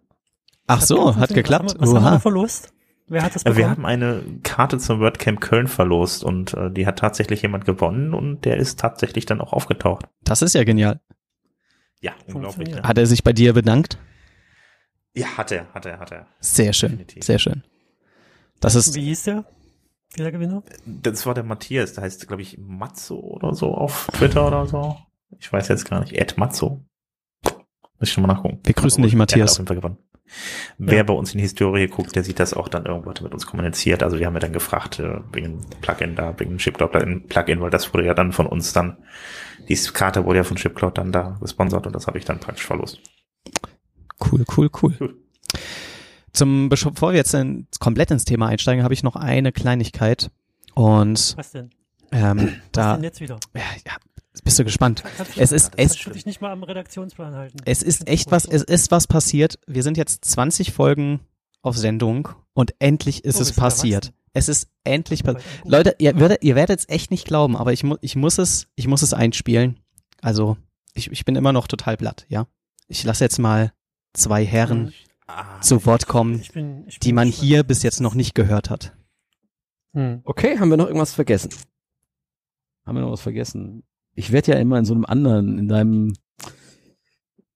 [0.67, 1.65] Ach so, hat geklappt.
[1.65, 2.19] Was haben wir, was haben wir Oha.
[2.21, 2.73] verlost?
[3.09, 3.59] Wer hat das Äh, bekommen?
[3.59, 8.13] Wir haben eine Karte zum WordCamp Köln verlost und äh, die hat tatsächlich jemand gewonnen
[8.15, 10.07] und der ist tatsächlich dann auch aufgetaucht.
[10.25, 11.01] Das ist ja genial.
[12.01, 12.33] Ja, unglaublich.
[12.55, 12.83] Funktioniert.
[12.83, 12.89] Ne?
[12.89, 13.99] Hat er sich bei dir bedankt?
[15.15, 16.27] Ja, hat er, hat er, hat er.
[16.41, 17.25] Sehr schön, Definitiv.
[17.25, 17.63] sehr schön.
[18.61, 19.45] Das ist, Wie hieß der?
[20.19, 20.63] Der Gewinner?
[20.85, 24.97] Das war der Matthias, der heißt, glaube ich, Matzo oder so auf Twitter oder so.
[25.39, 26.13] Ich weiß jetzt gar nicht.
[26.13, 26.85] Ed Matzo.
[27.45, 28.61] Muss ich schon mal nachgucken.
[28.65, 29.53] Wir grüßen dich, Matthias.
[29.53, 29.99] Hat auf jeden Fall gewonnen.
[30.79, 33.47] Wer bei uns in die Historie guckt, der sieht das auch dann irgendwo mit uns
[33.47, 34.03] kommuniziert.
[34.03, 37.71] Also wir haben ja dann gefragt, äh, wegen Plugin da, wegen ShipCloud Plugin, Plugin, weil
[37.71, 38.99] das wurde ja dann von uns dann,
[39.69, 42.67] die Karte wurde ja von ShipCloud dann da gesponsert und das habe ich dann praktisch
[42.67, 43.01] verlost.
[44.21, 44.97] cool, cool, cool.
[44.99, 45.17] Cool.
[46.37, 50.31] Zum, bevor wir jetzt in, komplett ins Thema einsteigen, habe ich noch eine Kleinigkeit.
[50.75, 51.71] Und Was denn?
[52.13, 53.39] ähm, Was da, denn jetzt wieder?
[53.55, 53.97] ja, ja,
[54.45, 55.03] bist du gespannt.
[55.37, 57.57] Es ist, es, dich nicht mal am Redaktionsplan halten?
[57.65, 59.59] es ist echt was, es ist was passiert.
[59.67, 61.21] Wir sind jetzt 20 Folgen
[61.63, 64.13] auf Sendung und endlich ist Oh, es passiert.
[64.35, 65.43] Es ist endlich passiert.
[65.63, 65.73] Gut.
[65.73, 68.69] Leute, ihr werdet, ihr werdet es echt nicht glauben, aber ich, mu ich muss es,
[68.77, 69.81] ich muss es einspielen.
[70.21, 70.59] Also,
[70.93, 72.47] ich, ich bin immer noch total platt, ja.
[72.89, 73.73] Ich lasse jetzt mal
[74.13, 74.93] zwei Herren
[75.29, 77.49] Ah, zu Wort kommen, Ich bin, ich bin die man gespannt.
[77.49, 78.97] hier bis jetzt noch nicht gehört hat.
[79.95, 80.21] Hm.
[80.25, 81.51] Okay, haben wir noch irgendwas vergessen?
[82.85, 83.83] Haben wir noch was vergessen?
[84.15, 86.15] Ich werde ja immer in so einem anderen, in deinem,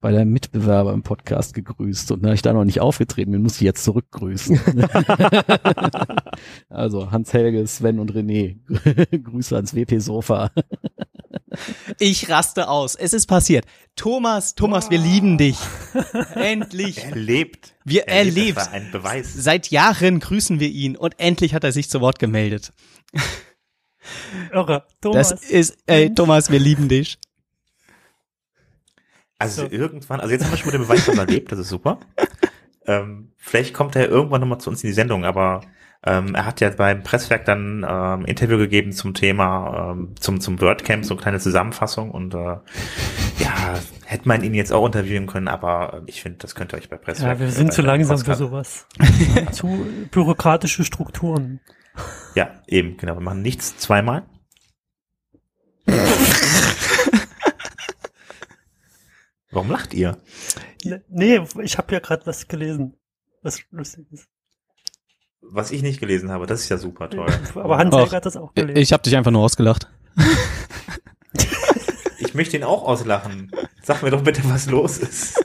[0.01, 3.55] bei deinem Mitbewerber im Podcast gegrüßt und da ich da noch nicht aufgetreten bin, muss
[3.57, 4.59] ich jetzt zurückgrüßen.
[6.69, 8.59] also Hans-Helge, Sven und René,
[9.23, 10.51] Grüße ans WP-Sofa.
[11.99, 12.95] Ich raste aus.
[12.95, 13.65] Es ist passiert.
[13.97, 15.59] Thomas, Thomas, wir lieben dich.
[16.35, 17.05] Endlich.
[17.05, 17.75] er lebt.
[17.85, 18.59] Wir, er lebt.
[18.59, 19.33] Das war ein Beweis.
[19.35, 22.73] Seit Jahren grüßen wir ihn und endlich hat er sich zu Wort gemeldet.
[24.53, 24.87] Irre.
[25.01, 25.31] Thomas.
[25.31, 27.19] Das ist, ey, Thomas, wir lieben dich.
[29.39, 29.71] Also So.
[29.71, 31.99] irgendwann, also jetzt haben wir schon mal den Beweis, dass er lebt, das ist super.
[32.87, 35.63] Ähm, vielleicht kommt er irgendwann nochmal zu uns in die Sendung, aber
[36.07, 40.61] ähm, er hat ja beim Presswerk dann ähm, Interview gegeben zum Thema, ähm, zum, zum
[40.61, 42.39] WordCamp, so eine kleine Zusammenfassung und äh,
[43.39, 43.75] ja,
[44.07, 46.89] hätte man ihn jetzt auch interviewen können, aber äh, ich finde, das könnt ihr euch
[46.89, 47.39] bei Presswerk.
[47.39, 48.87] ja, wir sind bei zu langsam für sowas.
[49.53, 51.61] zu bürokratische Strukturen.
[52.35, 53.15] Ja, eben, genau.
[53.17, 54.23] Wir machen nichts zweimal.
[59.51, 60.17] Warum lacht ihr?
[60.85, 62.97] Ne- Nee, ich habe ja gerade was gelesen.
[63.43, 64.29] Was lustig ist.
[65.53, 67.27] Was ich nicht gelesen habe, das ist ja super toll.
[67.55, 68.81] Aber Hans Ach, hat das auch gelesen.
[68.81, 69.89] Ich habe dich einfach nur ausgelacht.
[72.23, 73.51] Ich möchte ihn auch auslachen.
[73.83, 75.43] Sag mir doch bitte, was los ist.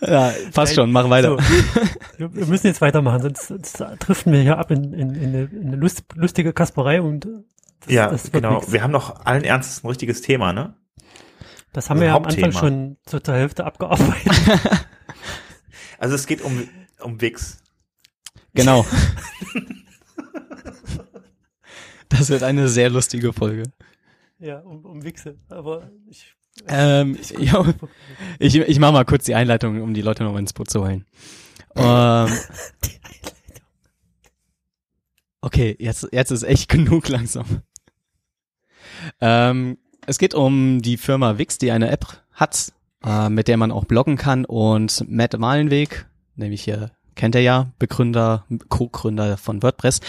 [0.00, 1.36] Ja, passt schon, mach weiter.
[2.18, 5.42] So, wir, müssen jetzt weitermachen, sonst, sonst driften wir hier ab in, in, in, eine,
[5.44, 7.26] in eine lust, lustige Kasperei und
[7.80, 8.54] das, Ja, das genau.
[8.54, 8.72] nix.
[8.72, 10.74] Wir haben noch allen Ernstes ein richtiges Thema, ne?
[11.72, 14.32] Das haben das wir ja am Anfang schon so zur Hälfte abgearbeitet.
[15.98, 16.68] Also es geht um,
[17.00, 17.61] um Wix.
[18.54, 18.86] Genau.
[22.08, 23.62] Das wird eine sehr lustige Folge.
[24.38, 25.38] ja, um, um Wichse.
[25.48, 26.34] Aber ich,
[26.68, 27.64] Ähm, jo,
[28.38, 31.06] ich, ich mache mal kurz die Einleitung, um die Leute noch ins Boot zu holen.
[31.74, 32.28] Ähm,
[35.40, 37.62] okay, jetzt, jetzt ist echt genug langsam.
[39.22, 42.74] Ähm, es geht um die Firma Wix, die eine App hat,
[43.06, 46.04] äh, mit der man auch bloggen kann und Matt Malenweg,
[46.36, 50.00] nämlich hier kennt er ja, Begründer, Co-Gründer von WordPress,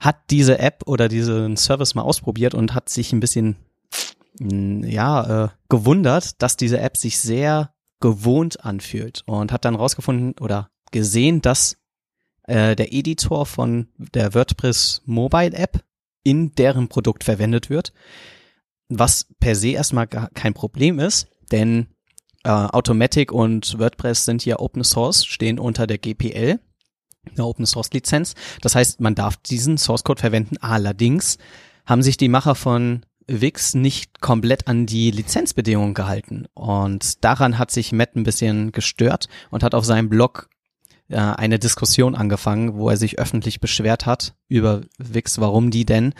[0.00, 3.56] hat diese App oder diesen Service mal ausprobiert und hat sich ein bisschen
[4.38, 10.34] mh, ja, äh, gewundert, dass diese App sich sehr gewohnt anfühlt und hat dann rausgefunden
[10.40, 11.76] oder gesehen, dass
[12.44, 15.82] äh, der Editor von der WordPress Mobile App
[16.22, 17.92] in deren Produkt verwendet wird,
[18.88, 21.88] was per se erstmal kein Problem ist, denn
[22.46, 26.60] äh, Automatic und WordPress sind ja Open Source, stehen unter der GPL,
[27.36, 28.34] der Open Source Lizenz.
[28.60, 30.56] Das heißt, man darf diesen Source Code verwenden.
[30.58, 31.38] Allerdings
[31.86, 36.46] haben sich die Macher von Wix nicht komplett an die Lizenzbedingungen gehalten.
[36.54, 40.48] Und daran hat sich Matt ein bisschen gestört und hat auf seinem Blog
[41.08, 46.14] äh, eine Diskussion angefangen, wo er sich öffentlich beschwert hat über Wix, warum die denn.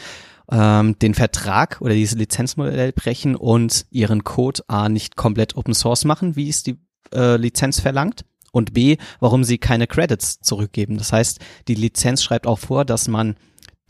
[0.50, 6.04] Ähm, den Vertrag oder dieses Lizenzmodell brechen und ihren Code A nicht komplett Open Source
[6.04, 6.78] machen, wie es die
[7.12, 8.24] äh, Lizenz verlangt.
[8.52, 10.96] Und B, warum sie keine Credits zurückgeben.
[10.96, 13.36] Das heißt, die Lizenz schreibt auch vor, dass man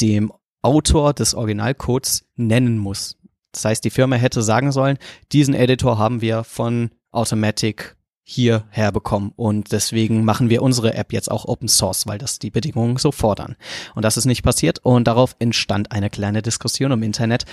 [0.00, 3.16] dem Autor des Originalcodes nennen muss.
[3.52, 4.98] Das heißt, die Firma hätte sagen sollen,
[5.30, 7.95] diesen Editor haben wir von Automatic
[8.28, 12.50] hierher bekommen und deswegen machen wir unsere App jetzt auch Open Source, weil das die
[12.50, 13.54] Bedingungen so fordern.
[13.94, 17.44] Und das ist nicht passiert und darauf entstand eine kleine Diskussion im Internet,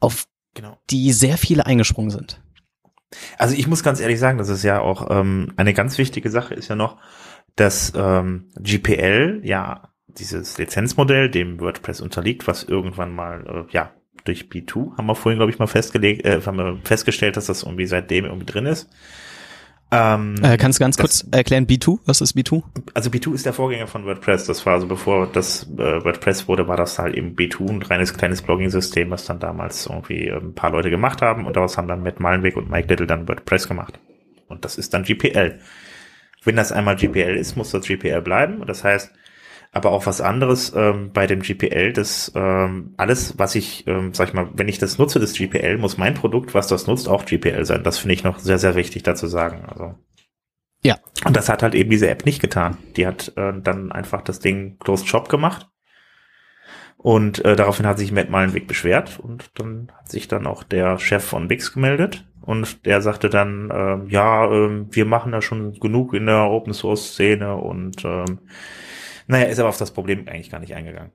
[0.00, 0.76] auf genau.
[0.90, 2.42] die sehr viele eingesprungen sind.
[3.38, 6.54] Also ich muss ganz ehrlich sagen, das ist ja auch ähm, eine ganz wichtige Sache
[6.54, 6.96] ist ja noch,
[7.54, 13.92] dass ähm, GPL ja dieses Lizenzmodell dem WordPress unterliegt, was irgendwann mal äh, ja
[14.24, 17.62] durch B2 haben wir vorhin glaube ich mal festgelegt, äh, haben wir festgestellt, dass das
[17.62, 18.90] irgendwie seitdem irgendwie drin ist.
[19.90, 22.00] Ähm, äh, kannst du ganz kurz erklären, B2?
[22.04, 22.62] Was ist B2?
[22.92, 24.44] Also B2 ist der Vorgänger von WordPress.
[24.44, 28.12] Das war also bevor das äh, WordPress wurde, war das halt eben B2, ein reines
[28.12, 31.88] kleines Blogging-System, was dann damals irgendwie äh, ein paar Leute gemacht haben und daraus haben
[31.88, 33.98] dann Matt Malenweg und Mike Little dann WordPress gemacht.
[34.48, 35.58] Und das ist dann GPL.
[36.44, 38.64] Wenn das einmal GPL ist, muss das GPL bleiben.
[38.66, 39.10] Das heißt,
[39.72, 44.28] aber auch was anderes ähm, bei dem GPL, das ähm, alles, was ich, ähm, sag
[44.28, 47.26] ich mal, wenn ich das nutze, das GPL, muss mein Produkt, was das nutzt, auch
[47.26, 47.82] GPL sein.
[47.82, 49.64] Das finde ich noch sehr, sehr wichtig dazu sagen.
[49.66, 49.94] Also
[50.82, 50.96] ja.
[51.24, 52.78] Und das hat halt eben diese App nicht getan.
[52.96, 55.68] Die hat äh, dann einfach das Ding Closed Shop gemacht.
[56.96, 60.98] Und äh, daraufhin hat sich Matt Malenweg beschwert und dann hat sich dann auch der
[60.98, 65.78] Chef von Wix gemeldet und der sagte dann, äh, ja, äh, wir machen da schon
[65.78, 68.40] genug in der Open Source Szene und ähm,
[69.28, 71.12] naja, ist aber auf das Problem eigentlich gar nicht eingegangen.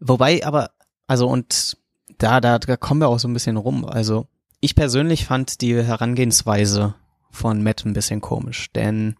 [0.00, 0.70] Wobei aber,
[1.06, 1.78] also und
[2.18, 3.84] da, da, da kommen wir auch so ein bisschen rum.
[3.84, 4.26] Also
[4.60, 6.94] ich persönlich fand die Herangehensweise
[7.30, 9.16] von Matt ein bisschen komisch, denn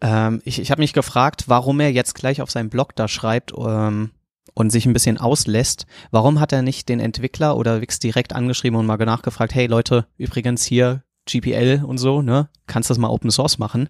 [0.00, 3.52] ähm, ich, ich habe mich gefragt, warum er jetzt gleich auf seinem Blog da schreibt
[3.56, 4.10] ähm,
[4.54, 5.86] und sich ein bisschen auslässt.
[6.10, 10.06] Warum hat er nicht den Entwickler oder Wix direkt angeschrieben und mal nachgefragt, hey Leute,
[10.16, 13.88] übrigens hier GPL und so, ne, kannst das mal Open Source machen?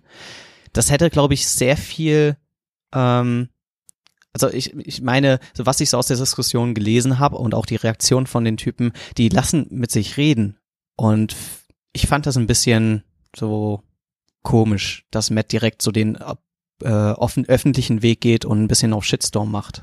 [0.72, 2.36] Das hätte, glaube ich, sehr viel,
[2.94, 3.48] ähm,
[4.32, 7.66] also ich, ich meine, so was ich so aus der Diskussion gelesen habe und auch
[7.66, 10.58] die Reaktion von den Typen, die lassen mit sich reden.
[10.96, 11.34] Und
[11.92, 13.04] ich fand das ein bisschen
[13.34, 13.82] so
[14.42, 16.18] komisch, dass Matt direkt so den
[16.82, 19.82] äh, offen, öffentlichen Weg geht und ein bisschen auf Shitstorm macht.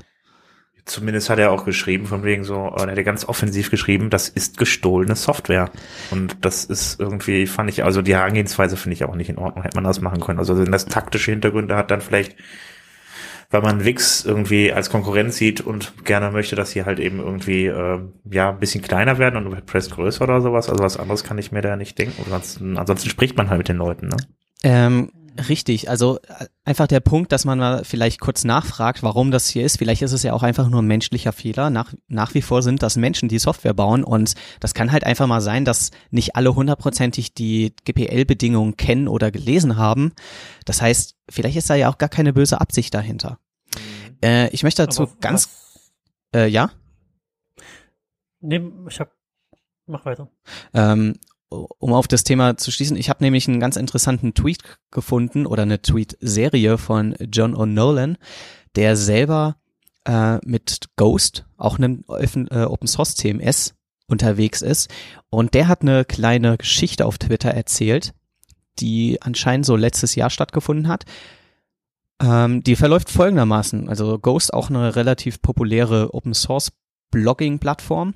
[0.86, 4.56] Zumindest hat er auch geschrieben, von wegen so, er hat ganz offensiv geschrieben, das ist
[4.56, 5.68] gestohlene Software.
[6.12, 9.64] Und das ist irgendwie, fand ich, also die Herangehensweise finde ich auch nicht in Ordnung,
[9.64, 10.38] hätte man das machen können.
[10.38, 12.36] Also wenn das taktische Hintergründe hat, dann vielleicht,
[13.50, 17.66] weil man Wix irgendwie als Konkurrenz sieht und gerne möchte, dass sie halt eben irgendwie,
[17.66, 17.98] äh,
[18.30, 20.70] ja, ein bisschen kleiner werden und WordPress größer oder sowas.
[20.70, 22.22] Also was anderes kann ich mir da nicht denken.
[22.26, 24.16] Ansonsten, ansonsten spricht man halt mit den Leuten, ne?
[24.62, 25.10] Ähm,
[25.48, 29.64] Richtig, also äh, einfach der Punkt, dass man mal vielleicht kurz nachfragt, warum das hier
[29.64, 29.78] ist.
[29.78, 31.68] Vielleicht ist es ja auch einfach nur ein menschlicher Fehler.
[31.68, 35.26] Nach, nach wie vor sind das Menschen, die Software bauen und das kann halt einfach
[35.26, 40.12] mal sein, dass nicht alle hundertprozentig die GPL-Bedingungen kennen oder gelesen haben.
[40.64, 43.38] Das heißt, vielleicht ist da ja auch gar keine böse Absicht dahinter.
[43.74, 44.16] Mhm.
[44.22, 45.50] Äh, ich möchte dazu Aber ganz,
[46.34, 46.70] äh, ja?
[48.40, 49.12] Nee, ich hab,
[49.86, 50.30] mach weiter.
[50.72, 51.18] Ähm,
[51.48, 55.62] um auf das Thema zu schließen, ich habe nämlich einen ganz interessanten Tweet gefunden oder
[55.62, 58.16] eine Tweet-Serie von John O'Nolan,
[58.74, 59.56] der selber
[60.04, 63.74] äh, mit Ghost, auch einem äh, Open Source CMS,
[64.08, 64.88] unterwegs ist.
[65.30, 68.14] Und der hat eine kleine Geschichte auf Twitter erzählt,
[68.78, 71.04] die anscheinend so letztes Jahr stattgefunden hat.
[72.22, 73.88] Ähm, die verläuft folgendermaßen.
[73.88, 76.72] Also Ghost auch eine relativ populäre Open Source
[77.10, 78.14] Blogging-Plattform.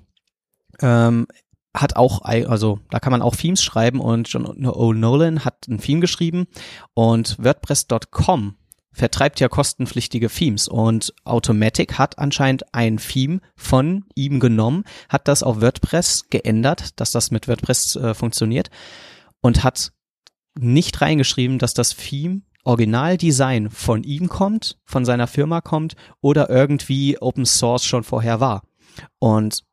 [0.81, 1.27] Ähm,
[1.75, 6.01] hat auch, also da kann man auch Themes schreiben und John O'Nolan hat ein Theme
[6.01, 6.47] geschrieben
[6.95, 8.57] und WordPress.com
[8.93, 15.43] vertreibt ja kostenpflichtige Themes und Automatic hat anscheinend ein Theme von ihm genommen, hat das
[15.43, 18.69] auf WordPress geändert, dass das mit WordPress äh, funktioniert
[19.41, 19.93] und hat
[20.59, 27.17] nicht reingeschrieben, dass das Theme Originaldesign von ihm kommt, von seiner Firma kommt oder irgendwie
[27.21, 28.63] Open Source schon vorher war.
[29.19, 29.65] Und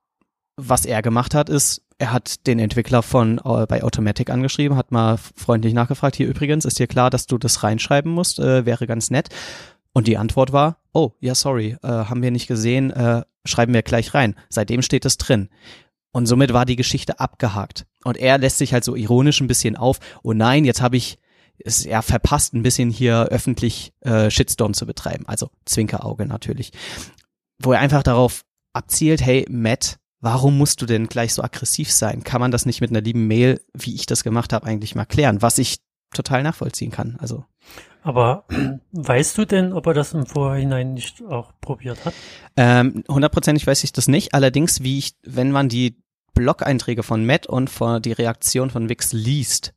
[0.55, 4.91] was er gemacht hat, ist, er hat den Entwickler von äh, bei Automatic angeschrieben, hat
[4.91, 8.87] mal freundlich nachgefragt, hier übrigens, ist dir klar, dass du das reinschreiben musst, äh, wäre
[8.87, 9.29] ganz nett.
[9.93, 13.81] Und die Antwort war, oh, ja, sorry, äh, haben wir nicht gesehen, äh, schreiben wir
[13.81, 14.35] gleich rein.
[14.49, 15.49] Seitdem steht es drin.
[16.11, 17.87] Und somit war die Geschichte abgehakt.
[18.03, 21.17] Und er lässt sich halt so ironisch ein bisschen auf, oh nein, jetzt habe ich
[21.63, 25.25] es ja verpasst, ein bisschen hier öffentlich äh, Shitstorm zu betreiben.
[25.27, 26.71] Also Zwinkerauge natürlich.
[27.59, 32.23] Wo er einfach darauf abzielt, hey, Matt, warum musst du denn gleich so aggressiv sein?
[32.23, 35.05] Kann man das nicht mit einer lieben Mail, wie ich das gemacht habe, eigentlich mal
[35.05, 35.41] klären?
[35.41, 35.79] Was ich
[36.13, 37.17] total nachvollziehen kann.
[37.19, 37.45] Also.
[38.01, 38.45] Aber
[38.91, 42.13] weißt du denn, ob er das im Vorhinein nicht auch probiert hat?
[42.55, 44.33] Ähm, hundertprozentig weiß ich das nicht.
[44.33, 46.01] Allerdings, wie ich, wenn man die
[46.33, 49.73] Blog-Einträge von Matt und von die Reaktion von Wix liest,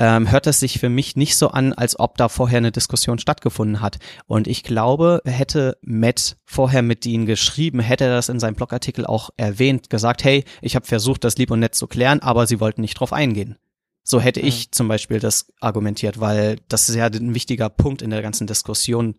[0.00, 3.18] ähm, hört es sich für mich nicht so an, als ob da vorher eine Diskussion
[3.18, 3.98] stattgefunden hat.
[4.26, 9.04] Und ich glaube, hätte Matt vorher mit ihnen geschrieben, hätte er das in seinem Blogartikel
[9.04, 12.60] auch erwähnt, gesagt, hey, ich habe versucht, das lieb und nett zu klären, aber sie
[12.60, 13.56] wollten nicht drauf eingehen.
[14.02, 14.72] So hätte ich Mhm.
[14.72, 19.16] zum Beispiel das argumentiert, weil das ist ja ein wichtiger Punkt in der ganzen Diskussion,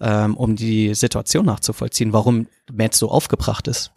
[0.00, 3.92] ähm, um die Situation nachzuvollziehen, warum Matt so aufgebracht ist.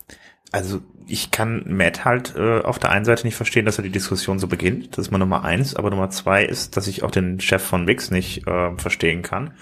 [0.51, 3.91] Also ich kann Matt halt äh, auf der einen Seite nicht verstehen, dass er die
[3.91, 4.97] Diskussion so beginnt.
[4.97, 5.75] Das ist mal Nummer eins.
[5.75, 9.53] Aber Nummer zwei ist, dass ich auch den Chef von Wix nicht äh, verstehen kann.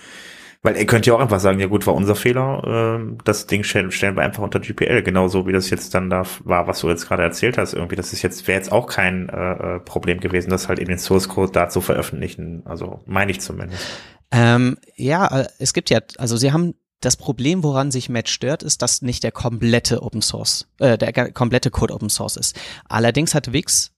[0.62, 3.64] Weil er könnte ja auch einfach sagen, ja gut, war unser Fehler, äh, das Ding
[3.64, 6.90] stellen, stellen wir einfach unter GPL, genauso wie das jetzt dann da war, was du
[6.90, 7.74] jetzt gerade erzählt hast.
[7.74, 10.88] Irgendwie, das ist jetzt, wäre jetzt auch kein äh, äh, Problem gewesen, das halt in
[10.88, 12.62] den Source Code da zu veröffentlichen.
[12.64, 13.86] Also meine ich zumindest.
[14.32, 16.76] Ähm, ja, äh, es gibt ja, also sie haben
[17.06, 21.32] das Problem, woran sich Matt stört, ist, dass nicht der komplette Open Source, äh, der
[21.32, 22.60] komplette Code Open Source ist.
[22.86, 23.91] Allerdings hat Wix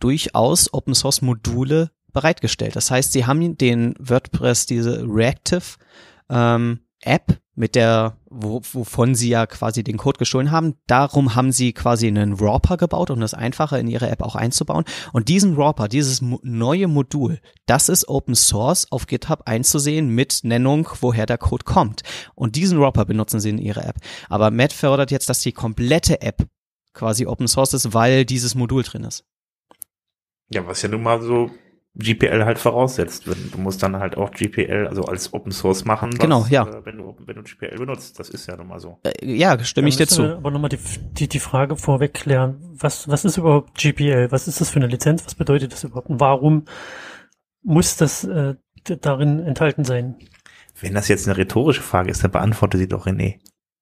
[0.00, 2.76] durchaus Open Source Module bereitgestellt.
[2.76, 5.62] Das heißt, sie haben den WordPress diese Reactive
[6.28, 10.74] ähm, App mit der, wo, wovon sie ja quasi den Code gestohlen haben.
[10.86, 14.84] Darum haben sie quasi einen Wrapper gebaut, um das einfacher in ihre App auch einzubauen.
[15.12, 20.40] Und diesen Wrapper, dieses mo neue Modul, das ist Open Source auf GitHub einzusehen mit
[20.44, 22.02] Nennung, woher der Code kommt.
[22.34, 23.96] Und diesen Wrapper benutzen sie in ihrer App.
[24.30, 26.46] Aber Matt fördert jetzt, dass die komplette App
[26.94, 29.24] quasi Open Source ist, weil dieses Modul drin ist.
[30.48, 31.50] Ja, was ja nun mal so
[31.94, 33.26] GPL halt voraussetzt.
[33.26, 36.66] Du musst dann halt auch GPL, also als Open Source machen, was, Genau, ja.
[36.66, 38.18] äh, wenn, du, wenn du GPL benutzt.
[38.18, 38.98] Das ist ja nun mal so.
[39.02, 40.22] Äh, ja, stimme ich dir zu.
[40.36, 40.78] Aber nochmal die,
[41.12, 42.56] die, die Frage vorweg klären.
[42.72, 44.32] Was, was ist überhaupt GPL?
[44.32, 45.24] Was ist das für eine Lizenz?
[45.26, 46.08] Was bedeutet das überhaupt?
[46.08, 46.64] Und warum
[47.62, 48.54] muss das äh,
[49.00, 50.16] darin enthalten sein?
[50.80, 53.38] Wenn das jetzt eine rhetorische Frage ist, dann beantworte sie doch René.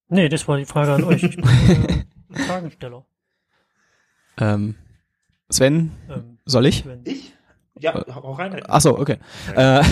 [0.09, 1.23] Nee, das war die Frage an euch.
[1.23, 2.05] Ich bin äh,
[2.35, 3.07] ein Fragensteller.
[4.39, 4.75] Ähm,
[5.49, 6.81] Sven, Ähm, soll ich?
[6.83, 7.03] Sven.
[7.05, 7.35] Ich?
[7.79, 8.61] Ja, hau rein.
[8.69, 9.19] Ach so, okay.
[9.55, 9.83] Äh,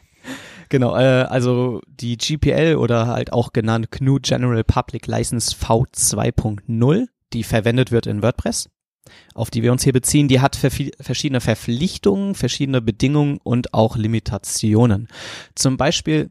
[0.68, 7.42] genau, äh, also die GPL oder halt auch genannt GNU General Public License V2.0, die
[7.44, 8.68] verwendet wird in WordPress,
[9.34, 15.08] auf die wir uns hier beziehen, die hat verschiedene Verpflichtungen, verschiedene Bedingungen und auch Limitationen.
[15.54, 16.30] Zum Beispiel,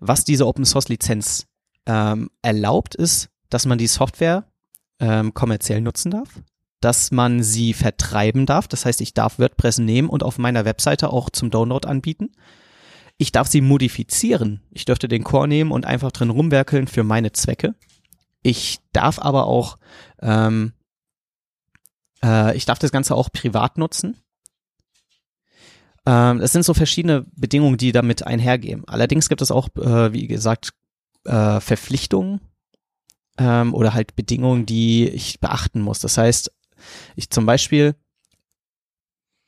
[0.00, 1.46] was diese Open Source Lizenz
[1.86, 4.44] ähm, erlaubt, ist, dass man die Software
[5.00, 6.42] ähm, kommerziell nutzen darf
[6.80, 8.68] dass man sie vertreiben darf.
[8.68, 12.30] Das heißt, ich darf WordPress nehmen und auf meiner Webseite auch zum Download anbieten.
[13.16, 14.62] Ich darf sie modifizieren.
[14.70, 17.74] Ich dürfte den Core nehmen und einfach drin rumwerkeln für meine Zwecke.
[18.42, 19.76] Ich darf aber auch,
[20.22, 20.72] ähm,
[22.22, 24.16] äh, ich darf das Ganze auch privat nutzen.
[26.06, 28.84] Ähm, das sind so verschiedene Bedingungen, die damit einhergehen.
[28.86, 30.70] Allerdings gibt es auch, äh, wie gesagt,
[31.24, 32.40] äh, Verpflichtungen
[33.36, 35.98] ähm, oder halt Bedingungen, die ich beachten muss.
[35.98, 36.52] Das heißt,
[37.16, 37.94] ich zum Beispiel,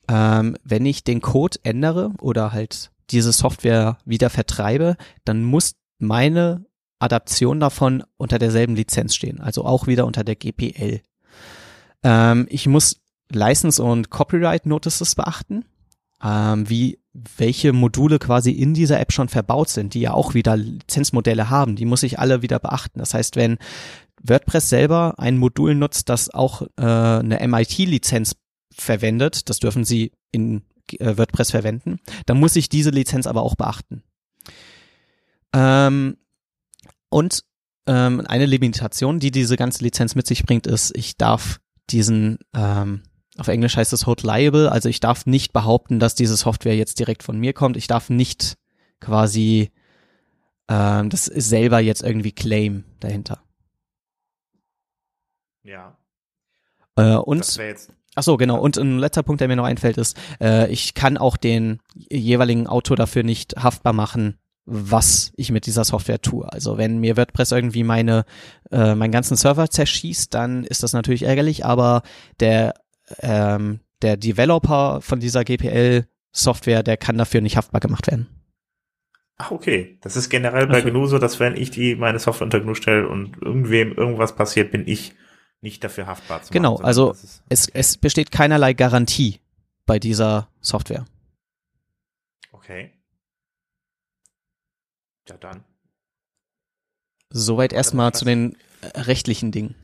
[0.09, 6.65] ähm, wenn ich den Code ändere oder halt diese Software wieder vertreibe, dann muss meine
[6.99, 11.01] Adaption davon unter derselben Lizenz stehen, also auch wieder unter der GPL.
[12.03, 13.01] Ähm, ich muss
[13.31, 15.65] License und Copyright Notices beachten,
[16.23, 20.57] ähm, wie welche Module quasi in dieser App schon verbaut sind, die ja auch wieder
[20.57, 22.99] Lizenzmodelle haben, die muss ich alle wieder beachten.
[22.99, 23.59] Das heißt, wenn
[24.23, 28.37] WordPress selber ein Modul nutzt, das auch äh, eine MIT-Lizenz
[28.73, 30.63] verwendet, das dürfen sie in
[30.99, 34.03] äh, WordPress verwenden, dann muss ich diese Lizenz aber auch beachten.
[35.53, 36.17] Ähm,
[37.09, 37.45] und
[37.87, 41.61] ähm, eine Limitation, die diese ganze Lizenz mit sich bringt, ist, ich darf
[41.91, 43.03] diesen, ähm,
[43.37, 46.99] auf Englisch heißt es hold liable, also ich darf nicht behaupten, dass diese Software jetzt
[46.99, 47.77] direkt von mir kommt.
[47.77, 48.57] Ich darf nicht
[49.01, 49.71] quasi
[50.69, 53.43] ähm, das selber jetzt irgendwie claim dahinter.
[55.63, 55.97] Ja.
[56.97, 57.93] Äh, und Das jetzt.
[58.17, 58.61] Ach so, genau.
[58.61, 62.67] Und ein letzter Punkt, der mir noch einfällt, ist, äh, ich kann auch den jeweiligen
[62.67, 64.37] Autor dafür nicht haftbar machen,
[64.67, 66.51] was ich mit dieser Software tue.
[66.53, 68.25] Also wenn mir WordPress irgendwie meine
[68.71, 72.03] äh, meinen ganzen Server zerschießt, dann ist das natürlich ärgerlich, aber
[72.41, 72.75] der
[73.21, 78.29] ähm, der Developer von dieser GPL Software, der kann dafür nicht haftbar gemacht werden.
[79.39, 79.99] Ach, okay.
[80.03, 82.75] Das ist generell bei Also- GNU so, dass wenn ich die meine Software unter GNU
[82.75, 85.15] stelle und irgendwem irgendwas passiert, bin ich
[85.61, 89.41] nicht dafür haftbar zu Genau, machen, sondern also Es, es besteht keinerlei Garantie
[89.87, 91.05] bei dieser Software.
[92.53, 92.93] Okay.
[95.29, 95.65] Ja, dann.
[97.31, 99.75] Soweit erstmal mal, zu den äh, rechtlichen Dingen.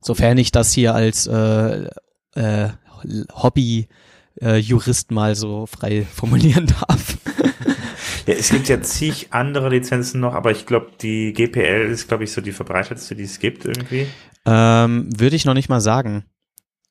[0.00, 1.88] Sofern ich das hier als äh,
[2.34, 2.70] äh,
[3.34, 7.11] Hobby-Jurist mal so frei formulieren darf.
[8.26, 12.24] Ja, es gibt ja zig andere Lizenzen noch, aber ich glaube, die GPL ist, glaube
[12.24, 14.06] ich, so die verbreitetste, die es gibt irgendwie.
[14.44, 16.24] Ähm, Würde ich noch nicht mal sagen.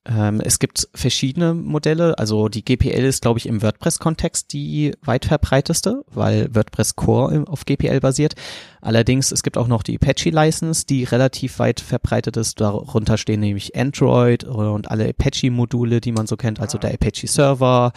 [0.04, 2.18] Ähm, es gibt verschiedene Modelle.
[2.18, 7.64] Also die GPL ist, glaube ich, im WordPress-Kontext die weit verbreiteste, weil WordPress Core auf
[7.64, 8.34] GPL basiert.
[8.80, 12.60] Allerdings, es gibt auch noch die Apache-License, die relativ weit verbreitet ist.
[12.60, 17.92] Darunter stehen nämlich Android und alle Apache-Module, die man so kennt, also der Apache-Server,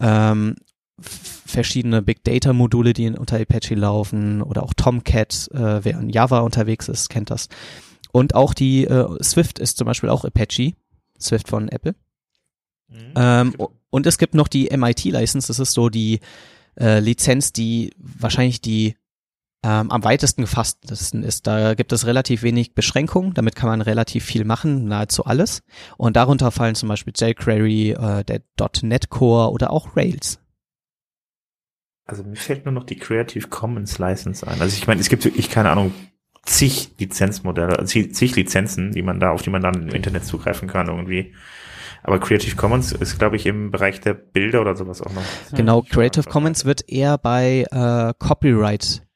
[0.00, 0.56] ähm,
[0.98, 6.40] verschiedene Big Data Module, die unter Apache laufen oder auch Tomcat, äh, wer in Java
[6.40, 7.48] unterwegs ist, kennt das.
[8.12, 10.74] Und auch die äh, Swift ist zum Beispiel auch Apache,
[11.18, 11.94] Swift von Apple.
[12.88, 13.12] Mhm.
[13.16, 13.54] Ähm,
[13.90, 16.20] und es gibt noch die MIT-License, das ist so die
[16.78, 18.96] äh, Lizenz, die wahrscheinlich die
[19.64, 21.46] ähm, am weitesten gefasstesten ist.
[21.46, 25.62] Da gibt es relativ wenig Beschränkungen, damit kann man relativ viel machen, nahezu alles.
[25.96, 28.42] Und darunter fallen zum Beispiel jQuery, äh, der
[28.82, 30.41] .NET Core oder auch Rails.
[32.04, 34.60] Also mir fällt nur noch die Creative Commons License ein.
[34.60, 35.92] Also ich meine, es gibt wirklich, keine Ahnung,
[36.44, 40.68] zig Lizenzmodelle, also zig, Lizenzen, die man da, auf die man dann im Internet zugreifen
[40.68, 41.34] kann irgendwie.
[42.02, 45.22] Aber Creative Commons ist, glaube ich, im Bereich der Bilder oder sowas auch noch.
[45.54, 49.06] Genau, Ja, Creative Commons wird eher bei äh, Copyright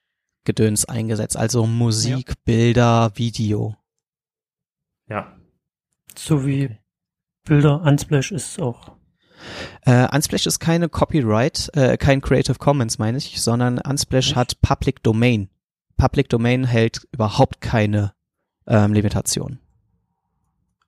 [0.45, 3.75] Gedöns eingesetzt, also Musik, Bilder, Video.
[5.09, 5.37] Ja.
[6.17, 6.79] So wie
[7.45, 8.96] Bilder, Unsplash ist auch.
[9.83, 14.37] Äh, Unsplash ist keine Copyright, äh, kein Creative Commons, meine ich, sondern Unsplash Nicht?
[14.37, 15.49] hat Public Domain.
[15.97, 18.13] Public Domain hält überhaupt keine
[18.67, 19.59] ähm, Limitation.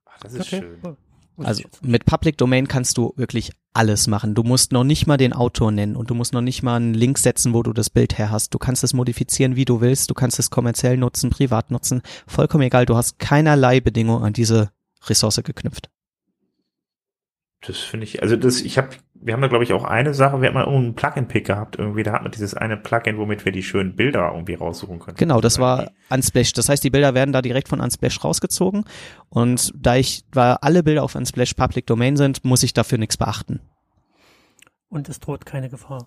[0.04, 0.64] Ach, das ist schön.
[0.82, 0.96] cool.
[1.36, 4.34] Wusste Also mit Public Domain kannst du wirklich alles machen.
[4.34, 6.94] Du musst noch nicht mal den Autor nennen und du musst noch nicht mal einen
[6.94, 8.52] Link setzen, wo du das Bild her hast.
[8.54, 10.10] Du kannst es modifizieren, wie du willst.
[10.10, 12.02] Du kannst es kommerziell nutzen, privat nutzen.
[12.26, 12.86] Vollkommen egal.
[12.86, 14.72] Du hast keinerlei Bedingungen an diese
[15.06, 15.90] Ressource geknüpft.
[17.60, 20.40] Das finde ich, also das, ich habe, wir haben da glaube ich auch eine Sache,
[20.40, 23.50] wir hatten mal irgendeinen Plugin-Pick gehabt irgendwie, da hat man dieses eine Plugin, womit wir
[23.50, 25.16] die schönen Bilder irgendwie raussuchen können.
[25.16, 26.52] Genau, das war Unsplash.
[26.52, 28.84] Das heißt, die Bilder werden da direkt von Unsplash rausgezogen.
[29.28, 33.16] Und da ich, weil alle Bilder auf Unsplash Public Domain sind, muss ich dafür nichts
[33.16, 33.60] beachten.
[34.88, 36.06] Und es droht keine Gefahr.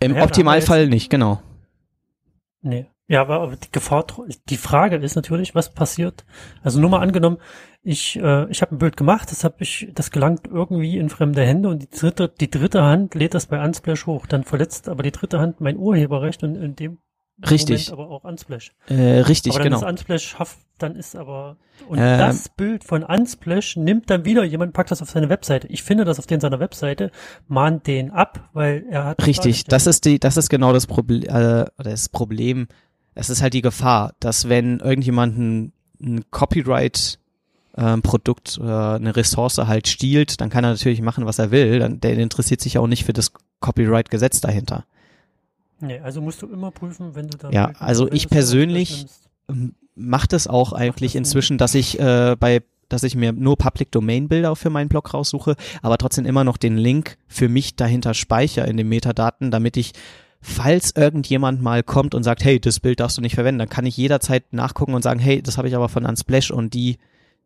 [0.00, 1.40] Im Ja, haben Optimalfall nicht, genau.
[2.62, 2.86] Nee.
[3.12, 4.06] Ja, aber die Gefahr,
[4.48, 6.24] die Frage ist natürlich, was passiert?
[6.62, 7.36] Also nur mal angenommen,
[7.82, 11.42] ich, äh, ich habe ein Bild gemacht, das habe ich, das gelangt irgendwie in fremde
[11.42, 14.24] Hände und die dritte, die dritte Hand lädt das bei Unsplash hoch.
[14.24, 17.00] Dann verletzt aber die dritte Hand mein Urheberrecht und in dem
[17.50, 17.90] Richtig.
[17.90, 18.72] Moment aber auch Unsplash.
[18.86, 19.84] Äh, richtig, aber dann genau.
[19.84, 21.58] ist Unsplash haft, dann ist aber
[21.88, 22.18] und Ähm.
[22.18, 25.66] das Bild von Unsplash nimmt dann wieder jemand packt das auf seine Webseite.
[25.68, 27.10] Ich finde das auf den seiner Webseite
[27.46, 31.24] mahnt den ab, weil er hat Richtig, das ist die, das ist genau das Problem,
[31.24, 32.68] äh, das Problem.
[33.14, 37.18] Es ist halt die Gefahr, dass wenn irgendjemand ein, ein Copyright
[37.76, 41.78] ähm, Produkt oder eine Ressource halt stiehlt, dann kann er natürlich machen, was er will.
[41.78, 44.84] Dann, der interessiert sich auch nicht für das Copyright-Gesetz dahinter.
[45.80, 49.06] Nee, also musst du immer prüfen, wenn du da Ja, also ich persönlich-
[49.94, 53.90] Macht es auch eigentlich das inzwischen, dass ich äh, bei dass ich mir nur Public
[53.90, 58.12] Domain Bilder für meinen Blog raussuche, aber trotzdem immer noch den Link für mich dahinter
[58.14, 59.92] speichere in den Metadaten, damit ich
[60.42, 63.86] falls irgendjemand mal kommt und sagt, hey, das Bild darfst du nicht verwenden, dann kann
[63.86, 66.98] ich jederzeit nachgucken und sagen, hey, das habe ich aber von Unsplash und die,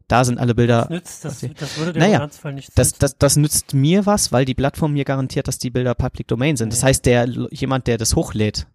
[0.08, 0.86] da sind alle Das Bilder.
[0.90, 2.98] nützt, das, das würde dir Naja, Ernstfall nichts Das, nützen.
[3.00, 6.56] das, das nützt mir was, weil die Plattform mir garantiert, dass die Bilder Public Domain
[6.56, 6.72] sind.
[6.72, 6.88] Das Ja.
[6.88, 8.66] heißt, der jemand, der das hochlädt,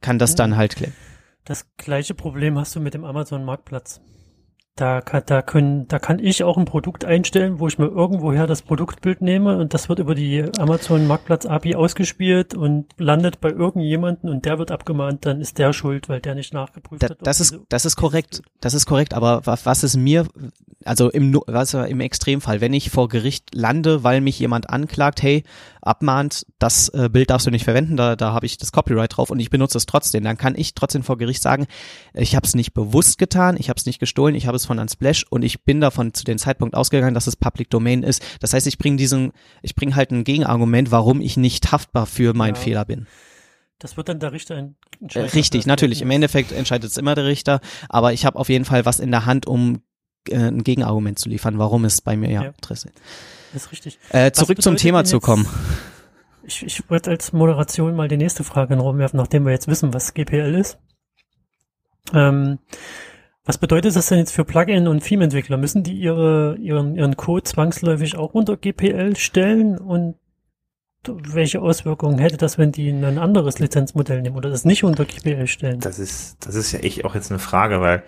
[0.00, 0.36] kann das Ja.
[0.36, 0.92] dann halt klären.
[1.44, 4.00] Das gleiche Problem hast du mit dem Amazon Marktplatz.
[4.76, 8.46] Da kann, da können, da kann ich auch ein Produkt einstellen, wo ich mir irgendwoher
[8.46, 13.48] das Produktbild nehme und das wird über die Amazon Marktplatz API ausgespielt und landet bei
[13.48, 17.18] irgendjemanden und der wird abgemahnt, dann ist der schuld, weil der nicht nachgeprüft Da, hat.
[17.22, 18.42] das ist, das ist korrekt.
[18.60, 19.14] Das ist korrekt.
[19.14, 20.26] Aber was, was ist mir,
[20.84, 25.42] also im, was im Extremfall, wenn ich vor Gericht lande, weil mich jemand anklagt, hey,
[25.80, 29.30] abmahnt, das äh, Bild darfst du nicht verwenden, da, da habe ich das Copyright drauf
[29.30, 31.66] und ich benutze es trotzdem, dann kann ich trotzdem vor Gericht sagen,
[32.12, 34.78] ich habe es nicht bewusst getan, ich habe es nicht gestohlen, ich habe es von
[34.78, 38.22] Unsplash und ich bin davon zu dem Zeitpunkt ausgegangen, dass es Public Domain ist.
[38.40, 42.34] Das heißt, ich bringe diesen, ich bringe halt ein Gegenargument, warum ich nicht haftbar für
[42.34, 42.60] meinen Ja.
[42.60, 43.06] Fehler bin.
[43.78, 44.68] Das wird dann der Richter Äh,
[45.00, 45.30] entscheiden.
[45.30, 46.02] Richtig, das natürlich.
[46.02, 49.10] Im Endeffekt entscheidet es immer der Richter, aber ich habe auf jeden Fall was in
[49.10, 49.82] der Hand, um
[50.28, 52.48] äh, ein Gegenargument zu liefern, warum es bei mir ja, Ja.
[52.50, 52.88] Interesse.
[53.54, 53.64] ist.
[53.64, 53.98] ist richtig.
[54.10, 55.46] Äh, zurück zum Thema zu kommen.
[56.48, 59.52] Ich, ich wollte als Moderation mal die nächste Frage in den Raum werfen, nachdem wir
[59.52, 60.78] jetzt wissen, was GPL ist.
[62.14, 62.58] Ähm,
[63.46, 65.56] was bedeutet das denn jetzt für Plugin- und Theme-Entwickler?
[65.56, 70.16] Müssen die ihre, ihren, ihren Code zwangsläufig auch unter GPL stellen und
[71.08, 75.46] welche Auswirkungen hätte das, wenn die ein anderes Lizenzmodell nehmen oder das nicht unter GPL
[75.46, 75.78] stellen?
[75.78, 78.02] Das ist, das ist ja echt auch jetzt eine Frage, weil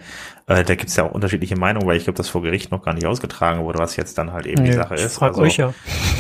[0.49, 2.83] äh, da gibt es ja auch unterschiedliche Meinungen, weil ich glaube, das vor Gericht noch
[2.83, 5.15] gar nicht ausgetragen wurde, was jetzt dann halt eben die Nee, Sache ich ist.
[5.15, 5.73] frag also, euch ja.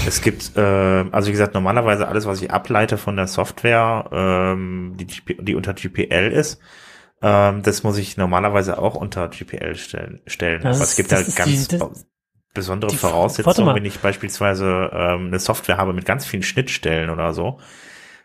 [0.06, 4.94] Es gibt, äh, also wie gesagt, normalerweise alles, was ich ableite von der Software, ähm,
[4.96, 5.06] die,
[5.40, 6.60] die unter GPL ist,
[7.22, 10.20] ähm, das muss ich normalerweise auch unter GPL stellen.
[10.26, 10.62] stellen.
[10.62, 12.06] Das Aber es gibt ist ganz die- das-
[12.54, 17.60] besondere Voraussetzungen, wenn ich beispielsweise ähm, eine Software habe mit ganz vielen Schnittstellen oder so,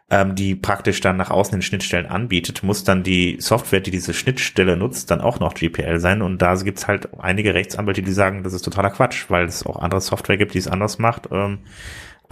[0.09, 4.13] ähm, die praktisch dann nach außen den Schnittstellen anbietet, muss dann die Software, die diese
[4.13, 6.21] Schnittstelle nutzt, dann auch noch GPL sein.
[6.21, 9.77] Und da gibt's halt einige Rechtsanwälte, die sagen, das ist totaler Quatsch, weil es auch
[9.77, 11.27] andere Software gibt, die es anders macht.
[11.31, 11.59] Ähm,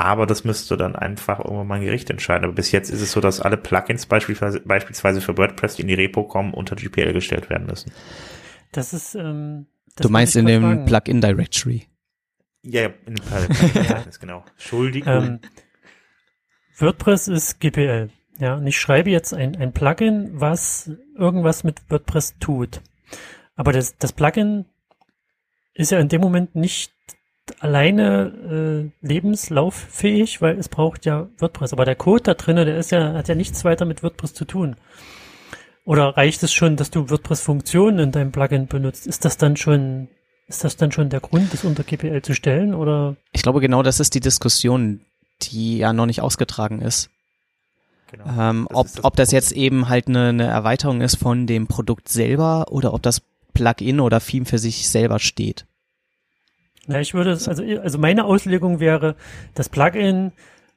[0.03, 2.45] aber das müsste dann einfach irgendwann mal ein Gericht entscheiden.
[2.45, 5.87] Aber bis jetzt ist es so, dass alle Plugins beispielsweise, beispielsweise für WordPress, die in
[5.87, 7.91] die Repo kommen, unter GPL gestellt werden müssen.
[8.71, 10.85] Das ist, ähm, das du meinst in dem.
[10.85, 11.87] Plugin Directory.
[12.63, 13.47] Ja, ja, in dem Fall,
[14.19, 14.45] genau.
[14.53, 15.13] Entschuldigung.
[15.13, 15.39] Ähm,
[16.77, 18.09] WordPress ist GPL.
[18.39, 22.81] Ja, und ich schreibe jetzt ein, ein Plugin, was irgendwas mit WordPress tut.
[23.55, 24.65] Aber das, das Plugin
[25.73, 26.91] ist ja in dem Moment nicht
[27.59, 31.73] alleine äh, lebenslauffähig, weil es braucht ja WordPress.
[31.73, 34.45] Aber der Code da drinnen, der ist ja, hat ja nichts weiter mit WordPress zu
[34.45, 34.75] tun.
[35.83, 39.07] Oder reicht es schon, dass du WordPress-Funktionen in deinem Plugin benutzt?
[39.07, 40.09] Ist das dann schon,
[40.47, 42.73] ist das dann schon der Grund, das unter GPL zu stellen?
[42.73, 45.01] Oder Ich glaube, genau das ist die Diskussion,
[45.41, 47.09] die ja noch nicht ausgetragen ist.
[48.11, 48.25] genau.
[48.39, 51.47] Ähm, Das ob, ist das ob das jetzt eben halt eine, eine Erweiterung ist von
[51.47, 53.21] dem Produkt selber oder ob das
[53.53, 55.65] Plugin oder Theme für sich selber steht.
[56.87, 59.15] Na, ich würde, es- also, also meine Auslegung wäre,
[59.53, 60.31] das Plugin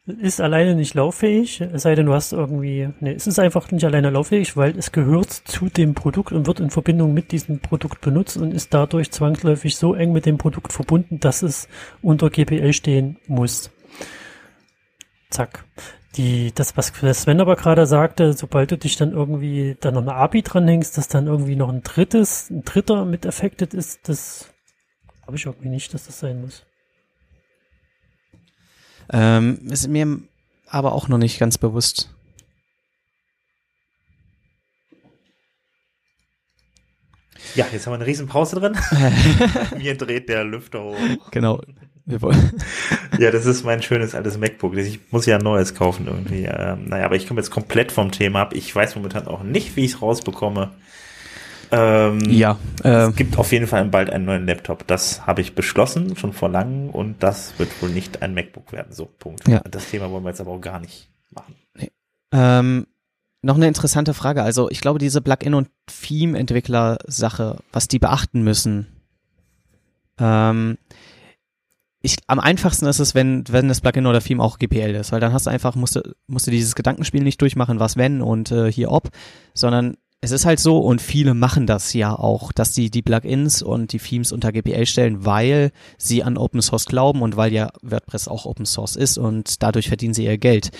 [0.07, 3.85] ist alleine nicht lauffähig, es sei denn, du hast irgendwie, nee, es ist einfach nicht
[3.87, 8.03] alleine lauffähig, weil es gehört zu dem Produkt und wird in Verbindung mit diesem Produkt
[8.03, 11.69] benutzt und ist dadurch zwangsläufig so eng mit dem Produkt verbunden, dass es
[12.03, 13.71] unter GPL stehen muss.
[15.31, 15.65] Zack.
[16.17, 20.15] Die, das, was Sven aber gerade sagte, sobald du dich dann irgendwie da noch eine
[20.15, 24.54] API dranhängst, dass dann irgendwie noch ein drittes, ein dritter mit affected ist, das
[25.27, 26.63] habe ich irgendwie nicht, dass das sein muss.
[29.13, 30.21] Ähm, ist mir
[30.69, 32.11] aber auch noch nicht ganz bewusst.
[37.55, 38.77] Ja, jetzt haben wir eine riesen Pause drin.
[39.79, 40.97] Mir dreht der Lüfter hoch.
[41.31, 41.61] Genau.
[42.05, 42.53] Wir wollen.
[43.19, 44.77] Ja, das ist mein schönes altes MacBook.
[44.77, 46.47] Ich muss ja ein neues kaufen irgendwie.
[46.47, 48.53] Ähm, naja, aber ich komme jetzt komplett vom Thema ab.
[48.53, 50.73] Ich weiß momentan auch nicht, wie ich es rausbekomme.
[51.77, 54.87] Ähm, Ja, äh, Es gibt auf jeden Fall bald einen neuen Laptop.
[54.87, 56.91] Das habe ich beschlossen, schon vor langem.
[56.91, 58.93] Und das wird wohl nicht ein MacBook werden.
[58.93, 59.47] So, Punkt.
[59.49, 59.61] Ja.
[59.71, 61.55] Das Thema wollen wir jetzt aber auch gar nicht machen.
[62.33, 62.87] Ähm,
[63.43, 64.43] noch eine interessante Frage.
[64.43, 68.87] Also ich glaube, diese Plugin- und Theme-Entwickler-Sache, was die beachten müssen.
[70.19, 70.79] Ähm,
[72.01, 75.21] ich, am einfachsten ist es, wenn, wenn das Plugin oder Theme auch GPL ist, weil
[75.21, 78.51] dann hast du einfach, musst du, musst du dieses Gedankenspiel nicht durchmachen, was wenn und
[78.51, 79.09] äh, hier ob,
[79.55, 83.63] sondern es ist halt so und viele machen das ja auch, dass die die Plugins
[83.63, 87.71] und die Themes unter GPL stellen, weil sie an Open Source glauben und weil ja
[87.83, 90.71] WordPress auch Open Source ist und dadurch verdienen sie ihr Geld.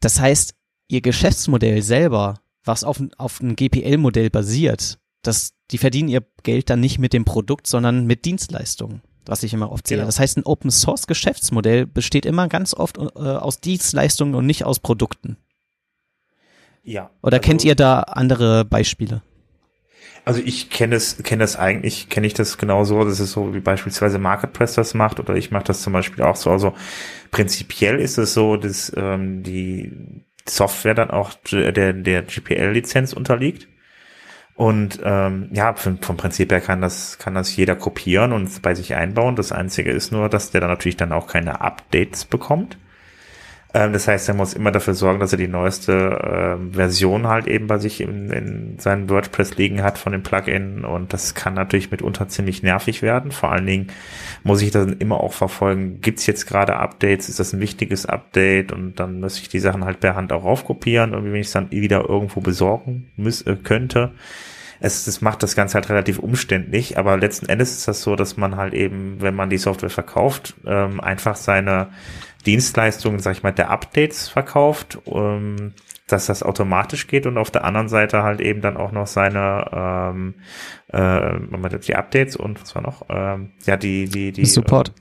[0.00, 0.54] Das heißt,
[0.88, 6.70] ihr Geschäftsmodell selber, was auf, ein- auf ein GPL-Modell basiert, das, die verdienen ihr Geld
[6.70, 9.96] dann nicht mit dem Produkt, sondern mit Dienstleistungen, was ich immer oft sehe.
[9.98, 10.06] Genau.
[10.06, 15.36] Das heißt, ein Open-Source-Geschäftsmodell besteht immer ganz oft äh, aus Dienstleistungen und nicht aus Produkten.
[16.86, 17.10] Ja.
[17.22, 19.22] Oder also- kennt ihr da andere Beispiele?
[20.24, 23.04] Also ich kenne es, kenne das eigentlich, kenne ich das genauso.
[23.04, 26.34] Das ist so, wie beispielsweise MarketPress das macht oder ich mache das zum Beispiel auch
[26.34, 26.50] so.
[26.50, 26.74] Also
[27.30, 33.68] prinzipiell ist es so, dass ähm, die Software dann auch der, der GPL-Lizenz unterliegt.
[34.56, 38.74] Und ähm, ja, vom, vom Prinzip her kann das, kann das jeder kopieren und bei
[38.74, 39.36] sich einbauen.
[39.36, 42.78] Das Einzige ist nur, dass der dann natürlich dann auch keine Updates bekommt.
[43.76, 45.92] Ähm, das heißt, er muss immer dafür sorgen, dass er die neueste
[46.24, 50.86] ähm, Version halt eben bei sich in, in seinem WordPress liegen hat von dem Plugin.
[50.86, 53.32] Und das kann natürlich mitunter ziemlich nervig werden.
[53.32, 53.88] Vor allen Dingen
[54.44, 58.72] muss ich dann immer auch verfolgen, gibt's jetzt gerade Updates, ist das ein wichtiges Update?
[58.72, 61.52] Und dann muss ich die Sachen halt per Hand auch aufkopieren, irgendwie, wenn ich es
[61.52, 64.12] dann wieder irgendwo besorgen müß, äh, könnte.
[64.80, 68.36] Es, das macht das Ganze halt relativ umständlich, aber letzten Endes ist das so, dass
[68.36, 71.88] man halt eben, wenn man die Software verkauft, ähm, einfach seine
[72.44, 75.72] Dienstleistungen, sag ich mal, der Updates verkauft, ähm,
[76.08, 79.68] dass das automatisch geht und auf der anderen Seite halt eben dann auch noch seine
[79.72, 80.34] ähm,
[80.92, 83.02] äh, Moment, die Updates und was war noch?
[83.08, 84.88] Ähm, ja, die, die, die Support.
[84.90, 84.94] Ähm,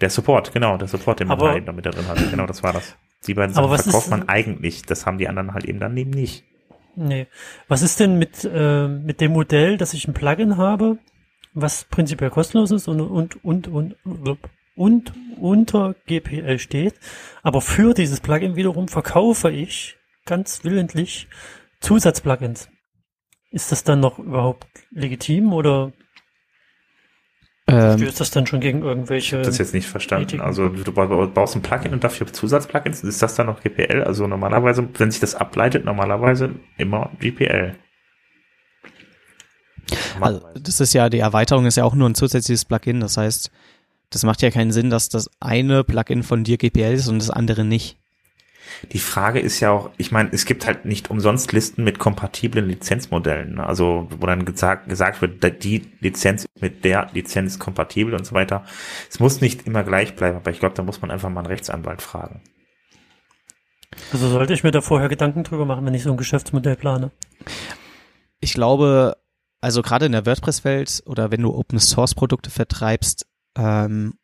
[0.00, 2.18] der Support, genau, der Support, den man Aber- halt eben damit da drin hat.
[2.30, 2.96] Genau, das war das.
[3.26, 4.82] Die beiden Aber Sachen was ist- verkauft man eigentlich.
[4.82, 6.44] Das haben die anderen halt eben dann eben nicht.
[6.94, 7.26] Nee.
[7.68, 10.98] Was ist denn mit, äh, mit dem Modell, dass ich ein Plugin habe,
[11.54, 14.38] was prinzipiell kostenlos ist und, und, und, und, und
[14.78, 16.94] unter GPL steht.
[17.42, 21.28] Aber für dieses Plugin wiederum verkaufe ich ganz willentlich
[21.80, 22.68] Zusatzplugins.
[23.50, 25.92] Ist das dann noch überhaupt legitim oder
[27.66, 29.42] Ähm, stößt das dann schon gegen irgendwelche?
[29.42, 30.24] Das jetzt nicht verstanden.
[30.24, 30.44] Ethiken.
[30.44, 33.04] Also du baust ein Plugin und dafür Zusatzplugins.
[33.04, 34.04] Ist das dann noch GPL?
[34.04, 37.76] Also normalerweise, wenn sich das ableitet, normalerweise immer GPL.
[40.20, 43.00] Also, das ist ja, die Erweiterung ist ja auch nur ein zusätzliches Plugin.
[43.00, 43.50] Das heißt,
[44.10, 47.30] das macht ja keinen Sinn, dass das eine Plugin von dir GPL ist und das
[47.30, 47.98] andere nicht.
[48.92, 52.68] Die Frage ist ja auch, ich meine, es gibt halt nicht umsonst Listen mit kompatiblen
[52.68, 53.60] Lizenzmodellen.
[53.60, 58.64] Also wo dann gesagt, gesagt wird, die Lizenz mit der Lizenz kompatibel und so weiter.
[59.10, 61.48] Es muss nicht immer gleich bleiben, aber ich glaube, da muss man einfach mal einen
[61.48, 62.42] Rechtsanwalt fragen.
[64.12, 67.10] Also sollte ich mir da vorher Gedanken drüber machen, wenn ich so ein Geschäftsmodell plane.
[68.40, 69.16] Ich glaube,
[69.60, 73.26] also gerade in der WordPress-Welt oder wenn du Open Source Produkte vertreibst,
[73.58, 74.14] ähm,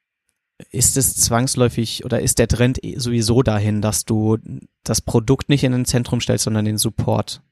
[0.71, 4.39] ist es zwangsläufig oder ist der Trend eh sowieso dahin, dass du
[4.85, 7.43] das Produkt nicht in den Zentrum stellst, sondern den Support.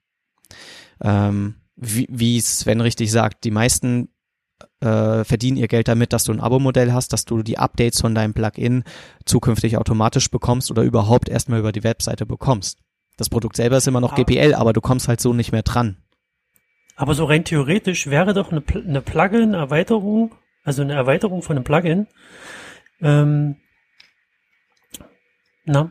[1.03, 4.09] Ähm, wie, wie Sven richtig sagt, die meisten
[4.81, 8.15] äh, verdienen ihr Geld damit, dass du ein Abo-Modell hast, dass du die Updates von
[8.15, 8.85] deinem Plugin
[9.25, 12.79] zukünftig automatisch bekommst oder überhaupt erstmal über die Webseite bekommst.
[13.17, 14.17] Das Produkt selber ist immer noch Ah.
[14.17, 15.97] GPL, aber du kommst halt so nicht mehr dran.
[16.95, 21.65] Aber so rein theoretisch wäre doch eine, Pl- eine Plugin-Erweiterung, also eine Erweiterung von einem
[21.65, 22.07] Plugin,
[23.01, 23.57] ähm,
[25.65, 25.91] na,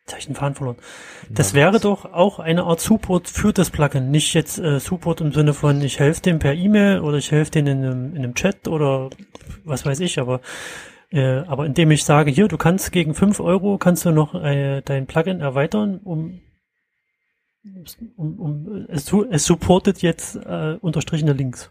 [0.00, 0.76] jetzt habe ich den Faden verloren.
[1.30, 4.10] Das wäre doch auch eine Art Support für das Plugin.
[4.10, 7.50] Nicht jetzt äh, Support im Sinne von, ich helfe dem per E-Mail oder ich helfe
[7.52, 9.10] dem in einem, in einem Chat oder
[9.64, 10.40] was weiß ich, aber
[11.10, 14.80] äh, aber indem ich sage, hier, du kannst gegen 5 Euro kannst du noch äh,
[14.82, 16.40] dein Plugin erweitern, um
[18.16, 21.70] um, um es, es supportet jetzt äh, unterstrichene Links.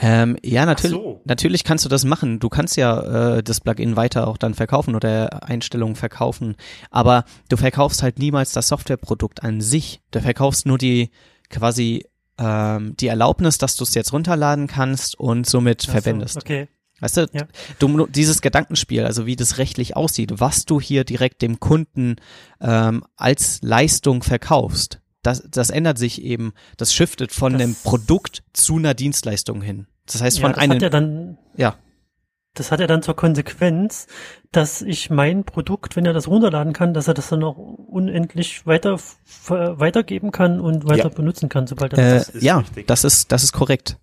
[0.00, 1.20] Ähm, ja, natürlich, so.
[1.24, 2.38] natürlich kannst du das machen.
[2.38, 6.54] Du kannst ja äh, das Plugin weiter auch dann verkaufen oder Einstellungen verkaufen.
[6.90, 10.00] Aber du verkaufst halt niemals das Softwareprodukt an sich.
[10.12, 11.10] Du verkaufst nur die
[11.50, 12.04] quasi
[12.38, 16.36] ähm, die Erlaubnis, dass du es jetzt runterladen kannst und somit so, verwendest.
[16.36, 16.68] Okay.
[17.00, 17.46] Weißt du, Ja.
[17.78, 22.16] du, dieses Gedankenspiel, also wie das rechtlich aussieht, was du hier direkt dem Kunden
[22.60, 28.42] ähm, als Leistung verkaufst, das, das ändert sich eben, das shiftet von Das- einem Produkt
[28.52, 29.86] zu einer Dienstleistung hin.
[30.06, 31.76] Das heißt Ja, von das einem, hat ja dann ja,
[32.54, 34.06] das hat ja dann zur Konsequenz,
[34.50, 38.66] dass ich mein Produkt, wenn er das runterladen kann, dass er das dann auch unendlich
[38.66, 38.98] weiter
[39.48, 41.14] weitergeben kann und weiter Ja.
[41.14, 42.28] benutzen kann, sobald er äh, das.
[42.30, 42.86] ist ja, richtig.
[42.86, 43.98] das ist, das ist korrekt.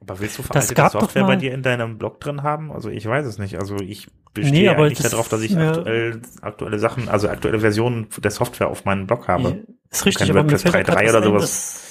[0.00, 2.70] Aber willst du Das veraltete doch Software bei dir in deinem Blog drin haben?
[2.72, 3.58] Also ich weiß es nicht.
[3.58, 5.70] Also ich bestehe Nee, aber eigentlich das- darauf, dass ich ja.
[5.70, 9.64] aktuell, aktuelle Sachen, also aktuelle Versionen der Software auf meinem Blog habe.
[9.90, 11.84] Ist richtig, aber WordPress fällt da 3.3 grad oder sowas.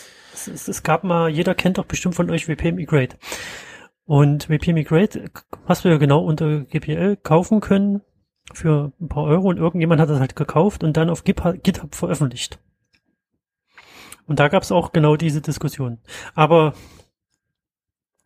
[0.47, 3.17] Es, gab mal, jeder kennt doch bestimmt von euch WP Migrate.
[4.05, 5.29] Und WP Migrate
[5.65, 8.01] hast du ja genau unter GPL kaufen können
[8.53, 12.59] für ein paar Euro und irgendjemand hat das halt gekauft und dann auf GitHub veröffentlicht.
[14.25, 15.97] Und da gab es auch genau diese Diskussion.
[16.35, 16.73] Aber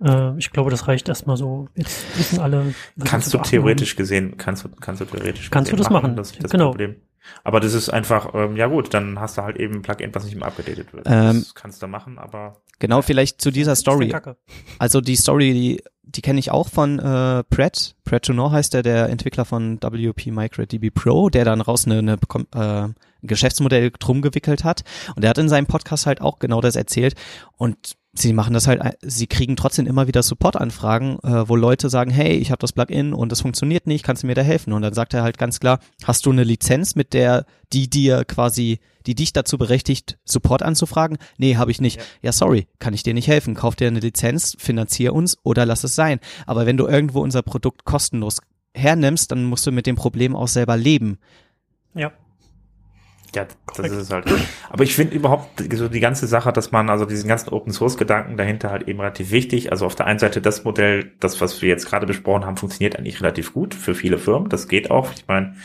[0.04, 1.68] äh, ich glaube, das reicht erstmal so.
[1.76, 2.74] Jetzt wissen alle.
[2.96, 6.32] was Kannst du theoretisch gesehen, kannst du, kannst du theoretisch Kannst du das machen, Das
[6.32, 6.70] ist das genau.
[6.72, 6.96] Problem.
[7.44, 10.26] Aber das ist einfach, ähm, ja gut, dann hast du halt eben ein Plugin, was
[10.26, 11.06] nicht mehr abgedatet wird.
[11.08, 13.78] Ähm, das kannst du machen, aber Genau, vielleicht zu dieser haben.
[13.78, 14.14] Story.
[14.80, 17.96] Also die Story, die, die kenne ich auch von äh, Pratt.
[18.04, 22.18] Pratt Junor heißt der, der Entwickler von WP MicroDB Pro, der dann raus eine, eine
[22.56, 22.90] äh,
[23.24, 24.84] ein Geschäftsmodell drum gewickelt hat.
[25.16, 27.14] Und der hat in seinem Podcast halt auch genau das erzählt.
[27.56, 32.12] Und sie machen das halt, sie kriegen trotzdem immer wieder Supportanfragen, äh, wo Leute sagen,
[32.12, 34.74] hey, ich habe das Plugin und das funktioniert nicht, kannst du mir da helfen?
[34.74, 38.26] Und dann sagt er halt ganz klar, hast du eine Lizenz, mit der die dir
[38.26, 41.18] quasi, die dich dazu berechtigt, Support anzufragen?
[41.38, 41.98] Nee, habe ich nicht.
[41.98, 42.04] Ja.
[42.22, 42.32] Ja.
[42.34, 43.56] sorry, kann ich dir nicht helfen.
[43.56, 46.20] Kauf dir eine Lizenz, finanzier uns oder lass es sein.
[46.46, 48.40] Aber wenn du irgendwo unser Produkt kostenlos
[48.74, 51.18] hernimmst, dann musst du mit dem Problem auch selber leben.
[51.94, 52.12] Ja.
[53.34, 54.26] Ja, das ist es halt.
[54.70, 57.98] Aber ich finde überhaupt so die ganze Sache, dass man also diesen ganzen Open Source
[57.98, 59.72] Gedanken dahinter halt eben relativ wichtig.
[59.72, 62.98] Also auf der einen Seite das Modell, das was wir jetzt gerade besprochen haben, funktioniert
[62.98, 64.50] eigentlich relativ gut für viele Firmen.
[64.50, 65.14] Das geht auch.
[65.16, 65.56] Ich meine,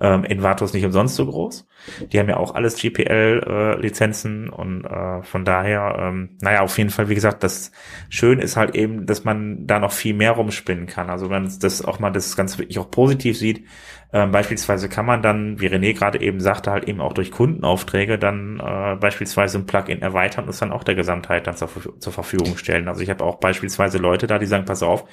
[0.00, 1.68] ähm, Envato ist nicht umsonst so groß.
[2.12, 7.08] Die haben ja auch alles GPL-Lizenzen und äh, von daher, ähm, naja, auf jeden Fall,
[7.08, 7.70] wie gesagt, das
[8.08, 11.10] schön ist halt eben, dass man da noch viel mehr rumspinnen kann.
[11.10, 13.66] Also wenn man das auch mal das Ganze wirklich auch positiv sieht,
[14.14, 18.16] ähm, beispielsweise kann man dann, wie René gerade eben sagte, halt eben auch durch Kundenaufträge
[18.18, 22.12] dann äh, beispielsweise ein Plugin erweitern und es dann auch der Gesamtheit dann zur, zur
[22.12, 22.86] Verfügung stellen.
[22.88, 25.04] Also ich habe auch beispielsweise Leute da, die sagen, pass auf,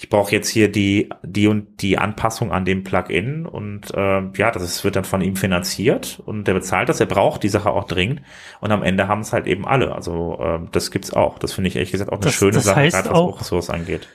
[0.00, 4.52] ich brauche jetzt hier die, die und die Anpassung an dem Plugin und äh, ja,
[4.52, 7.70] das ist, wird dann von ihm finanziert und der bezahlt das, er braucht die Sache
[7.70, 8.22] auch dringend
[8.60, 9.92] und am Ende haben es halt eben alle.
[9.92, 11.40] Also äh, das gibt's auch.
[11.40, 13.42] Das finde ich ehrlich gesagt auch eine Das- schöne das Sache, gerade was auch- Open
[13.44, 14.08] Source angeht.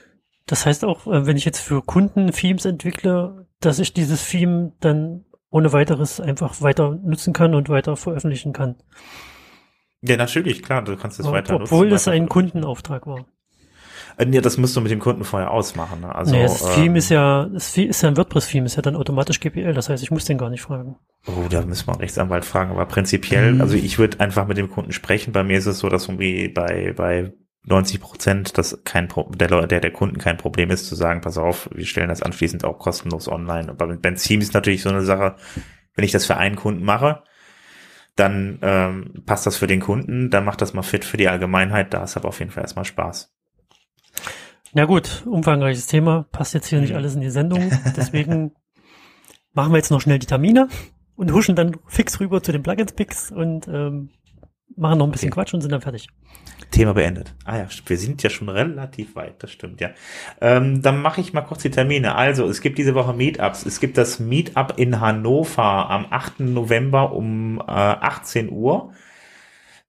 [0.46, 4.72] Das heißt auch, äh, wenn ich jetzt für Kunden Themes entwickle, dass ich dieses Theme
[4.80, 8.76] dann ohne weiteres einfach weiter nutzen kann und weiter veröffentlichen kann.
[10.02, 11.72] Ja, natürlich, klar, du kannst es weiter nutzen.
[11.72, 12.28] Obwohl das weiter ein.
[12.28, 13.24] Kundenauftrag war.
[14.16, 16.00] Äh, Ja, das musst du mit dem Kunden vorher ausmachen.
[16.02, 16.14] Ne?
[16.14, 18.82] Also, nee, das ähm, Theme ist ja, das Theme ist ja ein WordPress-Theme, ist ja
[18.82, 20.96] dann automatisch GPL, das heißt, ich muss den gar nicht fragen.
[21.26, 23.60] Oh, da müssen wir einen Rechtsanwalt fragen, aber prinzipiell, Mhm.
[23.60, 25.32] also ich würde einfach mit dem Kunden sprechen.
[25.32, 27.32] Bei mir ist es so, dass irgendwie bei, bei
[27.66, 31.38] 90 Prozent das kein Pro der, der, der Kunden kein Problem ist, zu sagen, pass
[31.38, 33.70] auf, wir stellen das anschließend auch kostenlos online.
[33.70, 35.36] Aber mit Benzin ist natürlich so eine Sache,
[35.94, 37.22] wenn ich das für einen Kunden mache,
[38.16, 41.92] dann ähm, passt das für den Kunden, dann macht das mal fit für die Allgemeinheit,
[41.94, 43.32] da ist aber auf jeden Fall erstmal Spaß.
[44.72, 48.52] Na gut, umfangreiches Thema, passt jetzt hier nicht alles in die Sendung, deswegen
[49.52, 50.68] machen wir jetzt noch schnell die Termine
[51.16, 54.10] und huschen dann fix rüber zu den Plugins-Picks und ähm,
[54.76, 55.40] machen noch ein bisschen Okay.
[55.40, 56.08] Quatsch und sind dann fertig.
[56.74, 57.34] Thema beendet.
[57.44, 59.90] Ah ja, wir sind ja schon relativ weit, das stimmt, ja.
[60.40, 62.16] Ähm, dann mache ich mal kurz die Termine.
[62.16, 63.64] Also, es gibt diese Woche Meetups.
[63.64, 66.40] Es gibt das Meetup in Hannover am 8.
[66.40, 68.92] November um äh, 18 Uhr.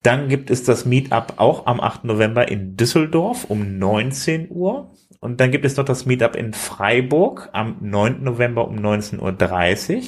[0.04, 2.04] Dann gibt es das Meetup auch am 8.
[2.04, 4.92] November in Düsseldorf um 19 Uhr.
[5.20, 8.24] Und dann gibt es noch das Meetup in Freiburg am 9.
[8.24, 10.04] November um 19.30 Uhr.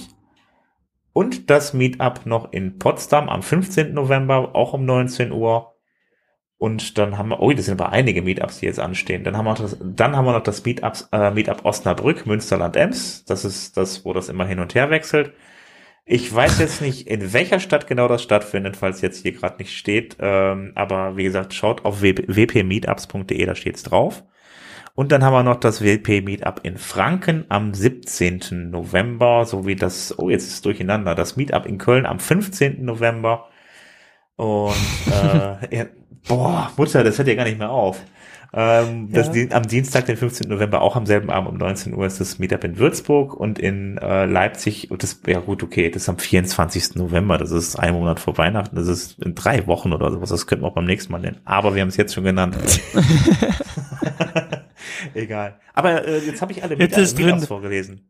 [1.13, 3.95] Und das Meetup noch in Potsdam am 15.
[3.95, 5.76] November auch um 19 Uhr.
[6.59, 9.23] Und dann haben wir, oh, das sind aber einige Meetups, die jetzt anstehen.
[9.23, 12.75] Dann haben wir noch das, dann haben wir noch das Meetups, äh, Meetup Osnabrück, Münsterland
[12.75, 13.25] Ems.
[13.25, 15.33] Das ist das, wo das immer hin und her wechselt.
[16.05, 19.77] Ich weiß jetzt nicht, in welcher Stadt genau das stattfindet, falls jetzt hier gerade nicht
[19.77, 20.17] steht.
[20.19, 24.23] Ähm, aber wie gesagt, schaut auf wpmeetups.de, da steht's drauf.
[24.95, 28.71] Und dann haben wir noch das WP Meetup in Franken am 17.
[28.71, 32.83] November, sowie das, oh, jetzt ist es durcheinander, das Meetup in Köln am 15.
[32.83, 33.49] November.
[34.37, 34.73] Und
[35.07, 35.85] äh, ja,
[36.27, 38.01] boah, Mutter, das hört ja gar nicht mehr auf.
[38.53, 39.33] Ähm, das, Ja.
[39.33, 40.49] die, am Dienstag, den 15.
[40.49, 43.97] November, auch am selben Abend um 19 Uhr ist das Meetup in Würzburg und in
[43.97, 44.89] äh, Leipzig.
[44.89, 46.95] Und das, ja gut, okay, das ist am 24.
[46.95, 47.37] November.
[47.37, 48.75] Das ist ein Monat vor Weihnachten.
[48.75, 50.29] Das ist in drei Wochen oder sowas.
[50.29, 51.39] Das könnten wir auch beim nächsten Mal nennen.
[51.43, 52.55] Aber wir haben es jetzt schon genannt.
[55.13, 55.59] Egal.
[55.73, 56.77] Aber äh, jetzt habe ich alle.
[56.77, 57.13] Meetups
[57.47, 58.01] vorgelesen.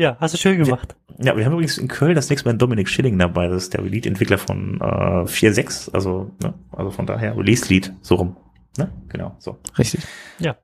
[0.00, 0.96] Ja, hast du schön gemacht.
[1.18, 3.48] Ja, wir haben übrigens in Köln das nächste Mal Dominik Schilling dabei.
[3.48, 5.92] Das ist der Lead-Entwickler von äh, 4.6.
[5.92, 6.54] Also, ne?
[6.72, 8.36] also von daher Release-Lead, so rum.
[8.78, 8.90] Ne?
[9.10, 9.58] Genau, so.
[9.76, 10.00] Richtig.
[10.38, 10.58] Ich wollte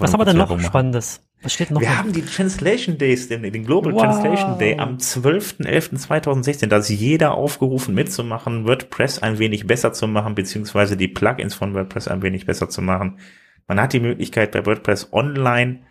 [0.00, 0.64] Was haben wir denn noch machen.
[0.64, 1.22] Spannendes?
[1.40, 1.80] Was steht noch?
[1.80, 4.02] Wir haben die Translation Days, den, den Global Wow.
[4.02, 6.66] Translation Day am 12.11.2016.
[6.66, 11.74] Da ist jeder aufgerufen mitzumachen, WordPress ein wenig besser zu machen, beziehungsweise die Plugins von
[11.74, 13.20] WordPress ein wenig besser zu machen.
[13.68, 15.82] Man hat die Möglichkeit bei WordPress online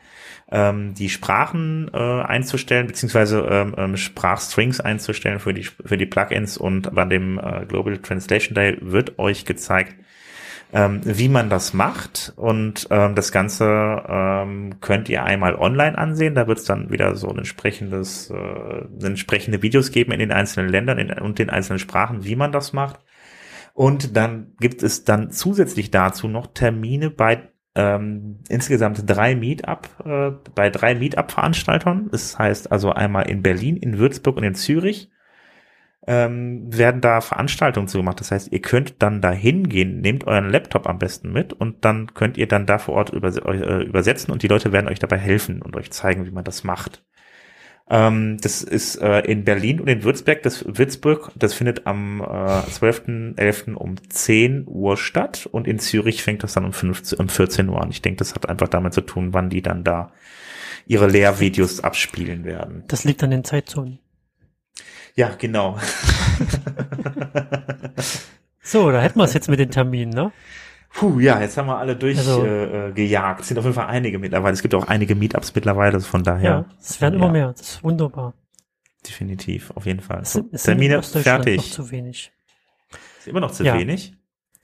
[0.51, 6.57] ähm, die Sprachen äh, einzustellen, beziehungsweise ähm, ähm, Sprachstrings einzustellen für die, für die Plugins
[6.57, 9.95] und bei dem äh, Global Translation Day wird euch gezeigt,
[10.73, 12.33] ähm, wie man das macht.
[12.35, 16.35] Und ähm, das Ganze ähm, könnt ihr einmal online ansehen.
[16.35, 20.69] Da wird es dann wieder so ein entsprechendes, äh, entsprechende Videos geben in den einzelnen
[20.69, 22.99] Ländern in, und den einzelnen Sprachen, wie man das macht.
[23.73, 30.31] Und dann gibt es dann zusätzlich dazu noch Termine bei ähm, insgesamt drei Meetup, äh,
[30.53, 32.09] bei drei Meetup-Veranstaltern.
[32.11, 35.09] Das heißt also einmal in Berlin, in Würzburg und in Zürich
[36.05, 38.19] ähm, werden da Veranstaltungen zu gemacht.
[38.19, 42.13] Das heißt, ihr könnt dann da hingehen, nehmt euren Laptop am besten mit und dann
[42.13, 45.61] könnt ihr dann da vor Ort äh, übersetzen und die Leute werden euch dabei helfen
[45.61, 47.03] und euch zeigen, wie man das macht.
[47.89, 50.41] Ähm, das ist äh, in Berlin und in Würzburg.
[50.43, 53.73] Das Würzburg, das findet am äh, 12.11.
[53.73, 57.81] um 10 Uhr statt und in Zürich fängt das dann um, 15, um 14 Uhr
[57.81, 57.89] an.
[57.89, 60.11] Ich denke, das hat einfach damit zu tun, wann die dann da
[60.85, 62.83] ihre Lehrvideos abspielen werden.
[62.87, 63.99] Das liegt an den Zeitzonen.
[65.15, 65.77] Ja, genau.
[68.65, 70.31] So, da hätten wir es jetzt mit den Terminen, ne?
[70.93, 72.29] Puh, ja, jetzt haben wir alle durchgejagt.
[72.29, 73.41] Also- äh, gejagt.
[73.41, 74.53] Es sind auf jeden Fall einige mittlerweile.
[74.53, 76.49] Es gibt auch einige Meetups mittlerweile, also von daher.
[76.51, 77.31] Ja, es werden immer Ja.
[77.31, 77.47] mehr.
[77.53, 78.33] Das ist wunderbar.
[79.05, 80.21] Definitiv, auf jeden Fall.
[80.21, 81.71] Es So, sind, es sind in Termine Ostdeutschland noch fertig.
[81.73, 82.31] zu wenig.
[83.19, 83.77] Ist immer noch zu Ja.
[83.77, 84.13] wenig.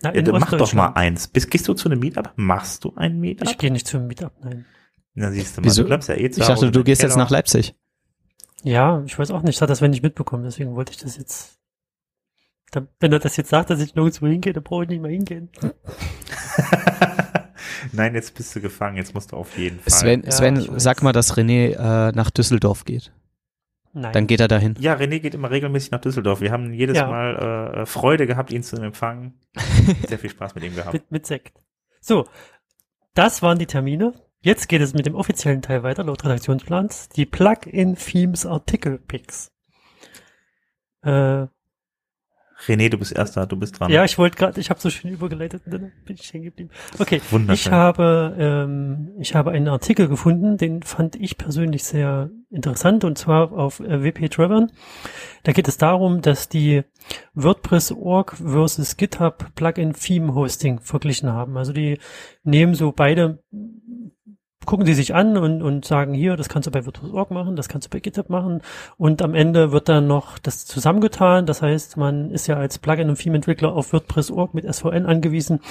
[0.01, 1.27] Na, Ja, mach doch mal eins.
[1.27, 2.32] Bist, gehst du zu einem Meetup?
[2.38, 3.49] Machst du ein Meetup?
[3.49, 4.65] Ich gehe nicht zum Meetup, nein.
[5.13, 5.82] Na, siehst du mal, Wieso?
[5.82, 7.23] du bleibst ja eh zu Ich dachte, du gehst jetzt Keller.
[7.25, 7.75] nach Leipzig.
[8.63, 9.55] Ja, ich weiß auch nicht.
[9.55, 11.59] Ich hatte das wenn nicht mitbekommen, deswegen wollte ich das jetzt.
[12.72, 15.11] Da, wenn er das jetzt sagt, dass ich nirgendwo hingehe, dann brauche ich nicht mehr
[15.11, 15.49] hingehen.
[17.93, 18.97] Nein, jetzt bist du gefangen.
[18.97, 19.91] Jetzt musst du auf jeden Fall.
[19.91, 23.11] Sven, Ja, Sven sag mal, dass René äh, nach Düsseldorf geht.
[23.93, 24.13] Nein.
[24.13, 24.76] Dann geht er dahin.
[24.80, 26.41] Ja, René geht immer regelmäßig nach Düsseldorf.
[26.41, 27.07] Wir haben jedes Ja.
[27.07, 29.39] Mal äh, Freude gehabt, ihn zu empfangen.
[30.07, 30.93] Sehr viel Spaß mit ihm gehabt.
[30.93, 31.59] mit, mit Sekt.
[32.01, 32.26] So,
[33.15, 34.13] das waren die Termine.
[34.41, 37.09] Jetzt geht es mit dem offiziellen Teil weiter, laut Redaktionsplans.
[37.09, 39.51] Die Plugin-Themes Artikel-Picks.
[41.01, 41.47] Äh,
[42.68, 43.91] René, du bist erster, du bist dran.
[43.91, 46.70] Ja, ich wollte gerade, ich habe so schön übergeleitet, und dann bin ich hängen geblieben.
[46.97, 47.53] Okay, Wunderschön.
[47.53, 53.18] ich habe, ähm, ich habe einen Artikel gefunden, den fand ich persönlich sehr interessant und
[53.18, 54.72] zwar auf äh, WP Travern.
[55.43, 56.84] Da geht es darum, dass die
[57.34, 61.57] WordPress.org versus GitHub Plugin Theme Hosting verglichen haben.
[61.57, 61.99] Also die
[62.43, 63.41] nehmen so beide
[64.66, 67.70] gucken die sich an und, und sagen, hier, das kannst du bei WordPress.org machen, das
[67.70, 68.62] kannst du bei GitHub machen
[68.97, 71.45] und am Ende wird dann noch das zusammengetan.
[71.45, 75.62] Das heißt, man ist ja als Plugin- und Theme-Entwickler auf WordPress.org mit SVN angewiesen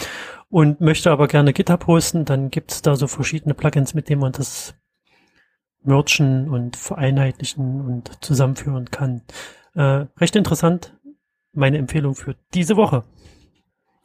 [0.48, 2.24] und möchte aber gerne GitHub hosten.
[2.24, 4.74] Dann gibt es da so verschiedene Plugins, mit denen man das
[5.82, 9.22] merchen und vereinheitlichen und zusammenführen kann.
[9.74, 10.96] Äh, recht interessant.
[11.52, 13.04] Meine Empfehlung für diese Woche.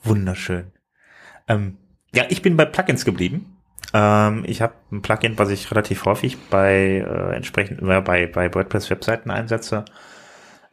[0.04, 0.72] Wunderschön.
[1.48, 1.78] Ähm,
[2.14, 3.53] ja, ich bin bei Plugins geblieben.
[3.94, 8.54] Ähm, ich habe ein Plugin, was ich relativ häufig bei äh, entsprechend äh, bei bei
[8.54, 9.86] WordPress-Webseiten einsetze.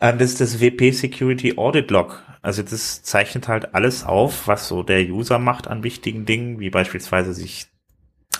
[0.01, 2.23] Ähm, das ist das WP Security Audit Log.
[2.43, 6.71] Also das zeichnet halt alles auf, was so der User macht an wichtigen Dingen, wie
[6.71, 7.67] beispielsweise sich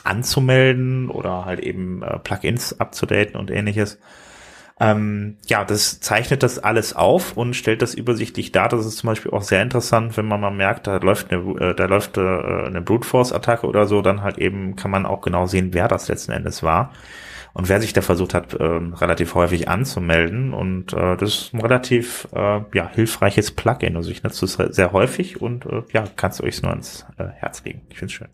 [0.05, 3.99] anzumelden oder halt eben äh, Plugins abzudaten und ähnliches.
[4.83, 8.71] Ähm, ja, das zeichnet das alles auf und stellt das übersichtlich dar.
[8.71, 11.75] Das ist zum Beispiel auch sehr interessant, wenn man mal merkt, da läuft eine, äh,
[11.75, 15.21] da läuft äh, eine Brute Force Attacke oder so, dann halt eben kann man auch
[15.21, 16.93] genau sehen, wer das letzten Endes war
[17.53, 20.55] und wer sich da versucht hat, äh, relativ häufig anzumelden.
[20.55, 23.97] Und äh, das ist ein relativ äh, ja, hilfreiches Plugin.
[23.97, 27.63] Also ich nutze es sehr häufig und äh, ja, kannst euch nur ans äh, Herz
[27.65, 27.83] legen.
[27.91, 28.29] Ich finde es schön.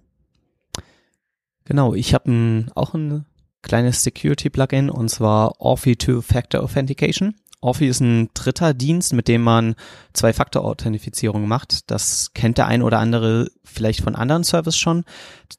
[1.64, 3.24] Genau, ich habe auch ein
[3.66, 7.34] kleines Security-Plugin und zwar Authy Two-Factor Authentication.
[7.60, 9.74] Authy ist ein dritter Dienst, mit dem man
[10.12, 11.90] Zwei-Faktor-Authentifizierung macht.
[11.90, 15.04] Das kennt der ein oder andere vielleicht von anderen Services schon.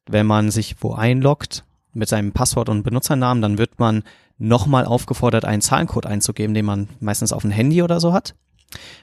[0.08, 4.03] Wenn man sich wo einloggt mit seinem Passwort und Benutzernamen, dann wird man
[4.38, 8.36] nochmal aufgefordert, einen Zahlencode einzugeben, den man meistens auf dem Handy oder so hat.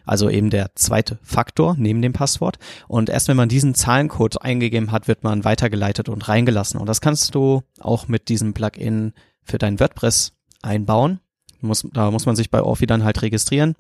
[0.05, 2.59] Also eben der zweite Faktor neben dem Passwort.
[2.89, 6.79] Und erst wenn man diesen Zahlencode eingegeben hat, wird man weitergeleitet und reingelassen.
[6.79, 9.13] Und das kannst du auch mit diesem Plugin
[9.43, 11.21] für dein WordPress einbauen.
[11.61, 13.75] Muss, da muss man sich bei Orphi dann halt registrieren.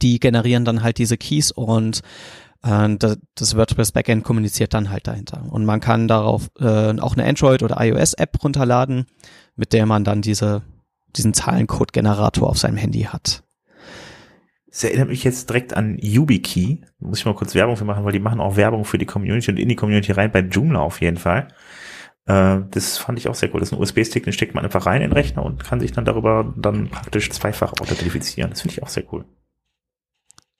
[0.00, 2.02] Die generieren dann halt diese Keys und
[2.62, 2.96] äh,
[3.34, 5.44] das WordPress Backend kommuniziert dann halt dahinter.
[5.50, 9.06] Und man kann darauf äh, auch eine Android- oder iOS-App runterladen,
[9.56, 10.62] mit der man dann diese,
[11.16, 13.42] diesen Zahlencode-Generator auf seinem Handy hat.
[14.70, 16.82] Das erinnert mich jetzt direkt an YubiKey.
[17.00, 19.50] Muss ich mal kurz Werbung für machen, weil die machen auch Werbung für die Community
[19.50, 21.48] und in die Community rein bei Joomla auf jeden Fall.
[22.26, 23.60] Äh, das fand ich auch sehr cool.
[23.60, 25.90] Das ist ein USB-Stick, den steckt man einfach rein in den Rechner und kann sich
[25.90, 28.50] dann darüber dann praktisch zweifach authentifizieren.
[28.50, 29.24] Das finde ich auch sehr cool.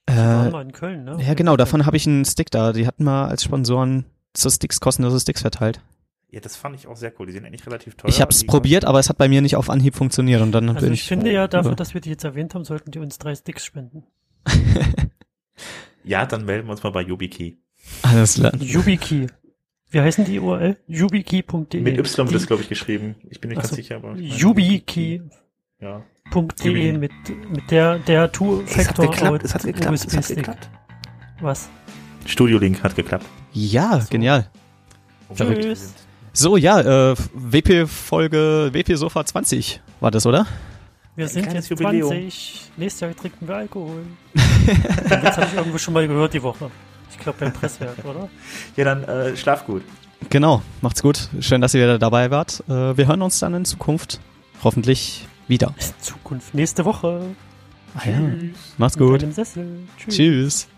[0.09, 1.19] Äh, in Köln, ne?
[1.21, 2.73] ja, genau, davon habe ich einen Stick da.
[2.73, 4.07] Die hatten mal als Sponsoren
[4.37, 5.81] so Sticks, kostenlose Sticks verteilt.
[6.33, 7.27] Ja, das fand ich auch sehr cool.
[7.27, 8.09] Die sind eigentlich relativ teuer.
[8.09, 10.69] Ich habe es probiert, aber es hat bei mir nicht auf Anhieb funktioniert und dann
[10.69, 11.09] Also bin ich ich.
[11.09, 14.05] finde ja, dafür, dass wir die jetzt erwähnt haben, sollten die uns drei Sticks spenden.
[16.03, 17.59] Ja, dann melden wir uns mal bei YubiKey.
[18.03, 18.55] Alles klar.
[18.57, 19.27] YubiKey.
[19.91, 20.77] Wie heißen die URL?
[20.87, 21.81] yubikey.de.
[21.83, 23.17] Mit Y wird das, Die- glaube ich, geschrieben.
[23.29, 24.17] Ich bin nicht ganz so, sicher, aber.
[24.17, 25.21] YubiKey.de
[25.81, 26.03] Ja.
[26.33, 26.93] Yubi.
[26.93, 27.11] mit,
[27.51, 30.71] mit der, der Es hat Two-Factor geklappt, es hat geklappt, es hat geklappt.
[31.41, 31.69] Was?
[32.25, 33.27] Studio Link hat geklappt.
[33.53, 34.49] Ja, genial.
[35.33, 35.63] Verrückt.
[35.63, 35.93] Tschüss.
[36.33, 40.47] So, ja, äh, WP-Folge, WP-Sofa 20 war das, oder?
[41.17, 42.09] Wir sind kleines jetzt Jubiläum.
[42.09, 42.71] 20.
[42.77, 44.05] Nächstes Jahr trinken wir Alkohol.
[44.35, 46.71] Den Witz habe ich irgendwo schon mal gehört die Woche.
[47.11, 48.29] Ich glaube beim Presswerk, oder?
[48.77, 49.83] Ja, dann äh, schlaf gut.
[50.29, 51.29] Genau, macht's gut.
[51.41, 52.63] Schön, dass ihr wieder dabei wart.
[52.69, 54.21] Äh, wir hören uns dann in Zukunft
[54.63, 55.75] hoffentlich wieder.
[55.79, 56.55] In Zukunft.
[56.55, 57.23] Nächste Woche.
[57.95, 58.21] Ah, ja.
[58.79, 59.21] Macht's Mit gut.
[59.21, 59.57] Tschüss.
[60.09, 60.69] Tschüss.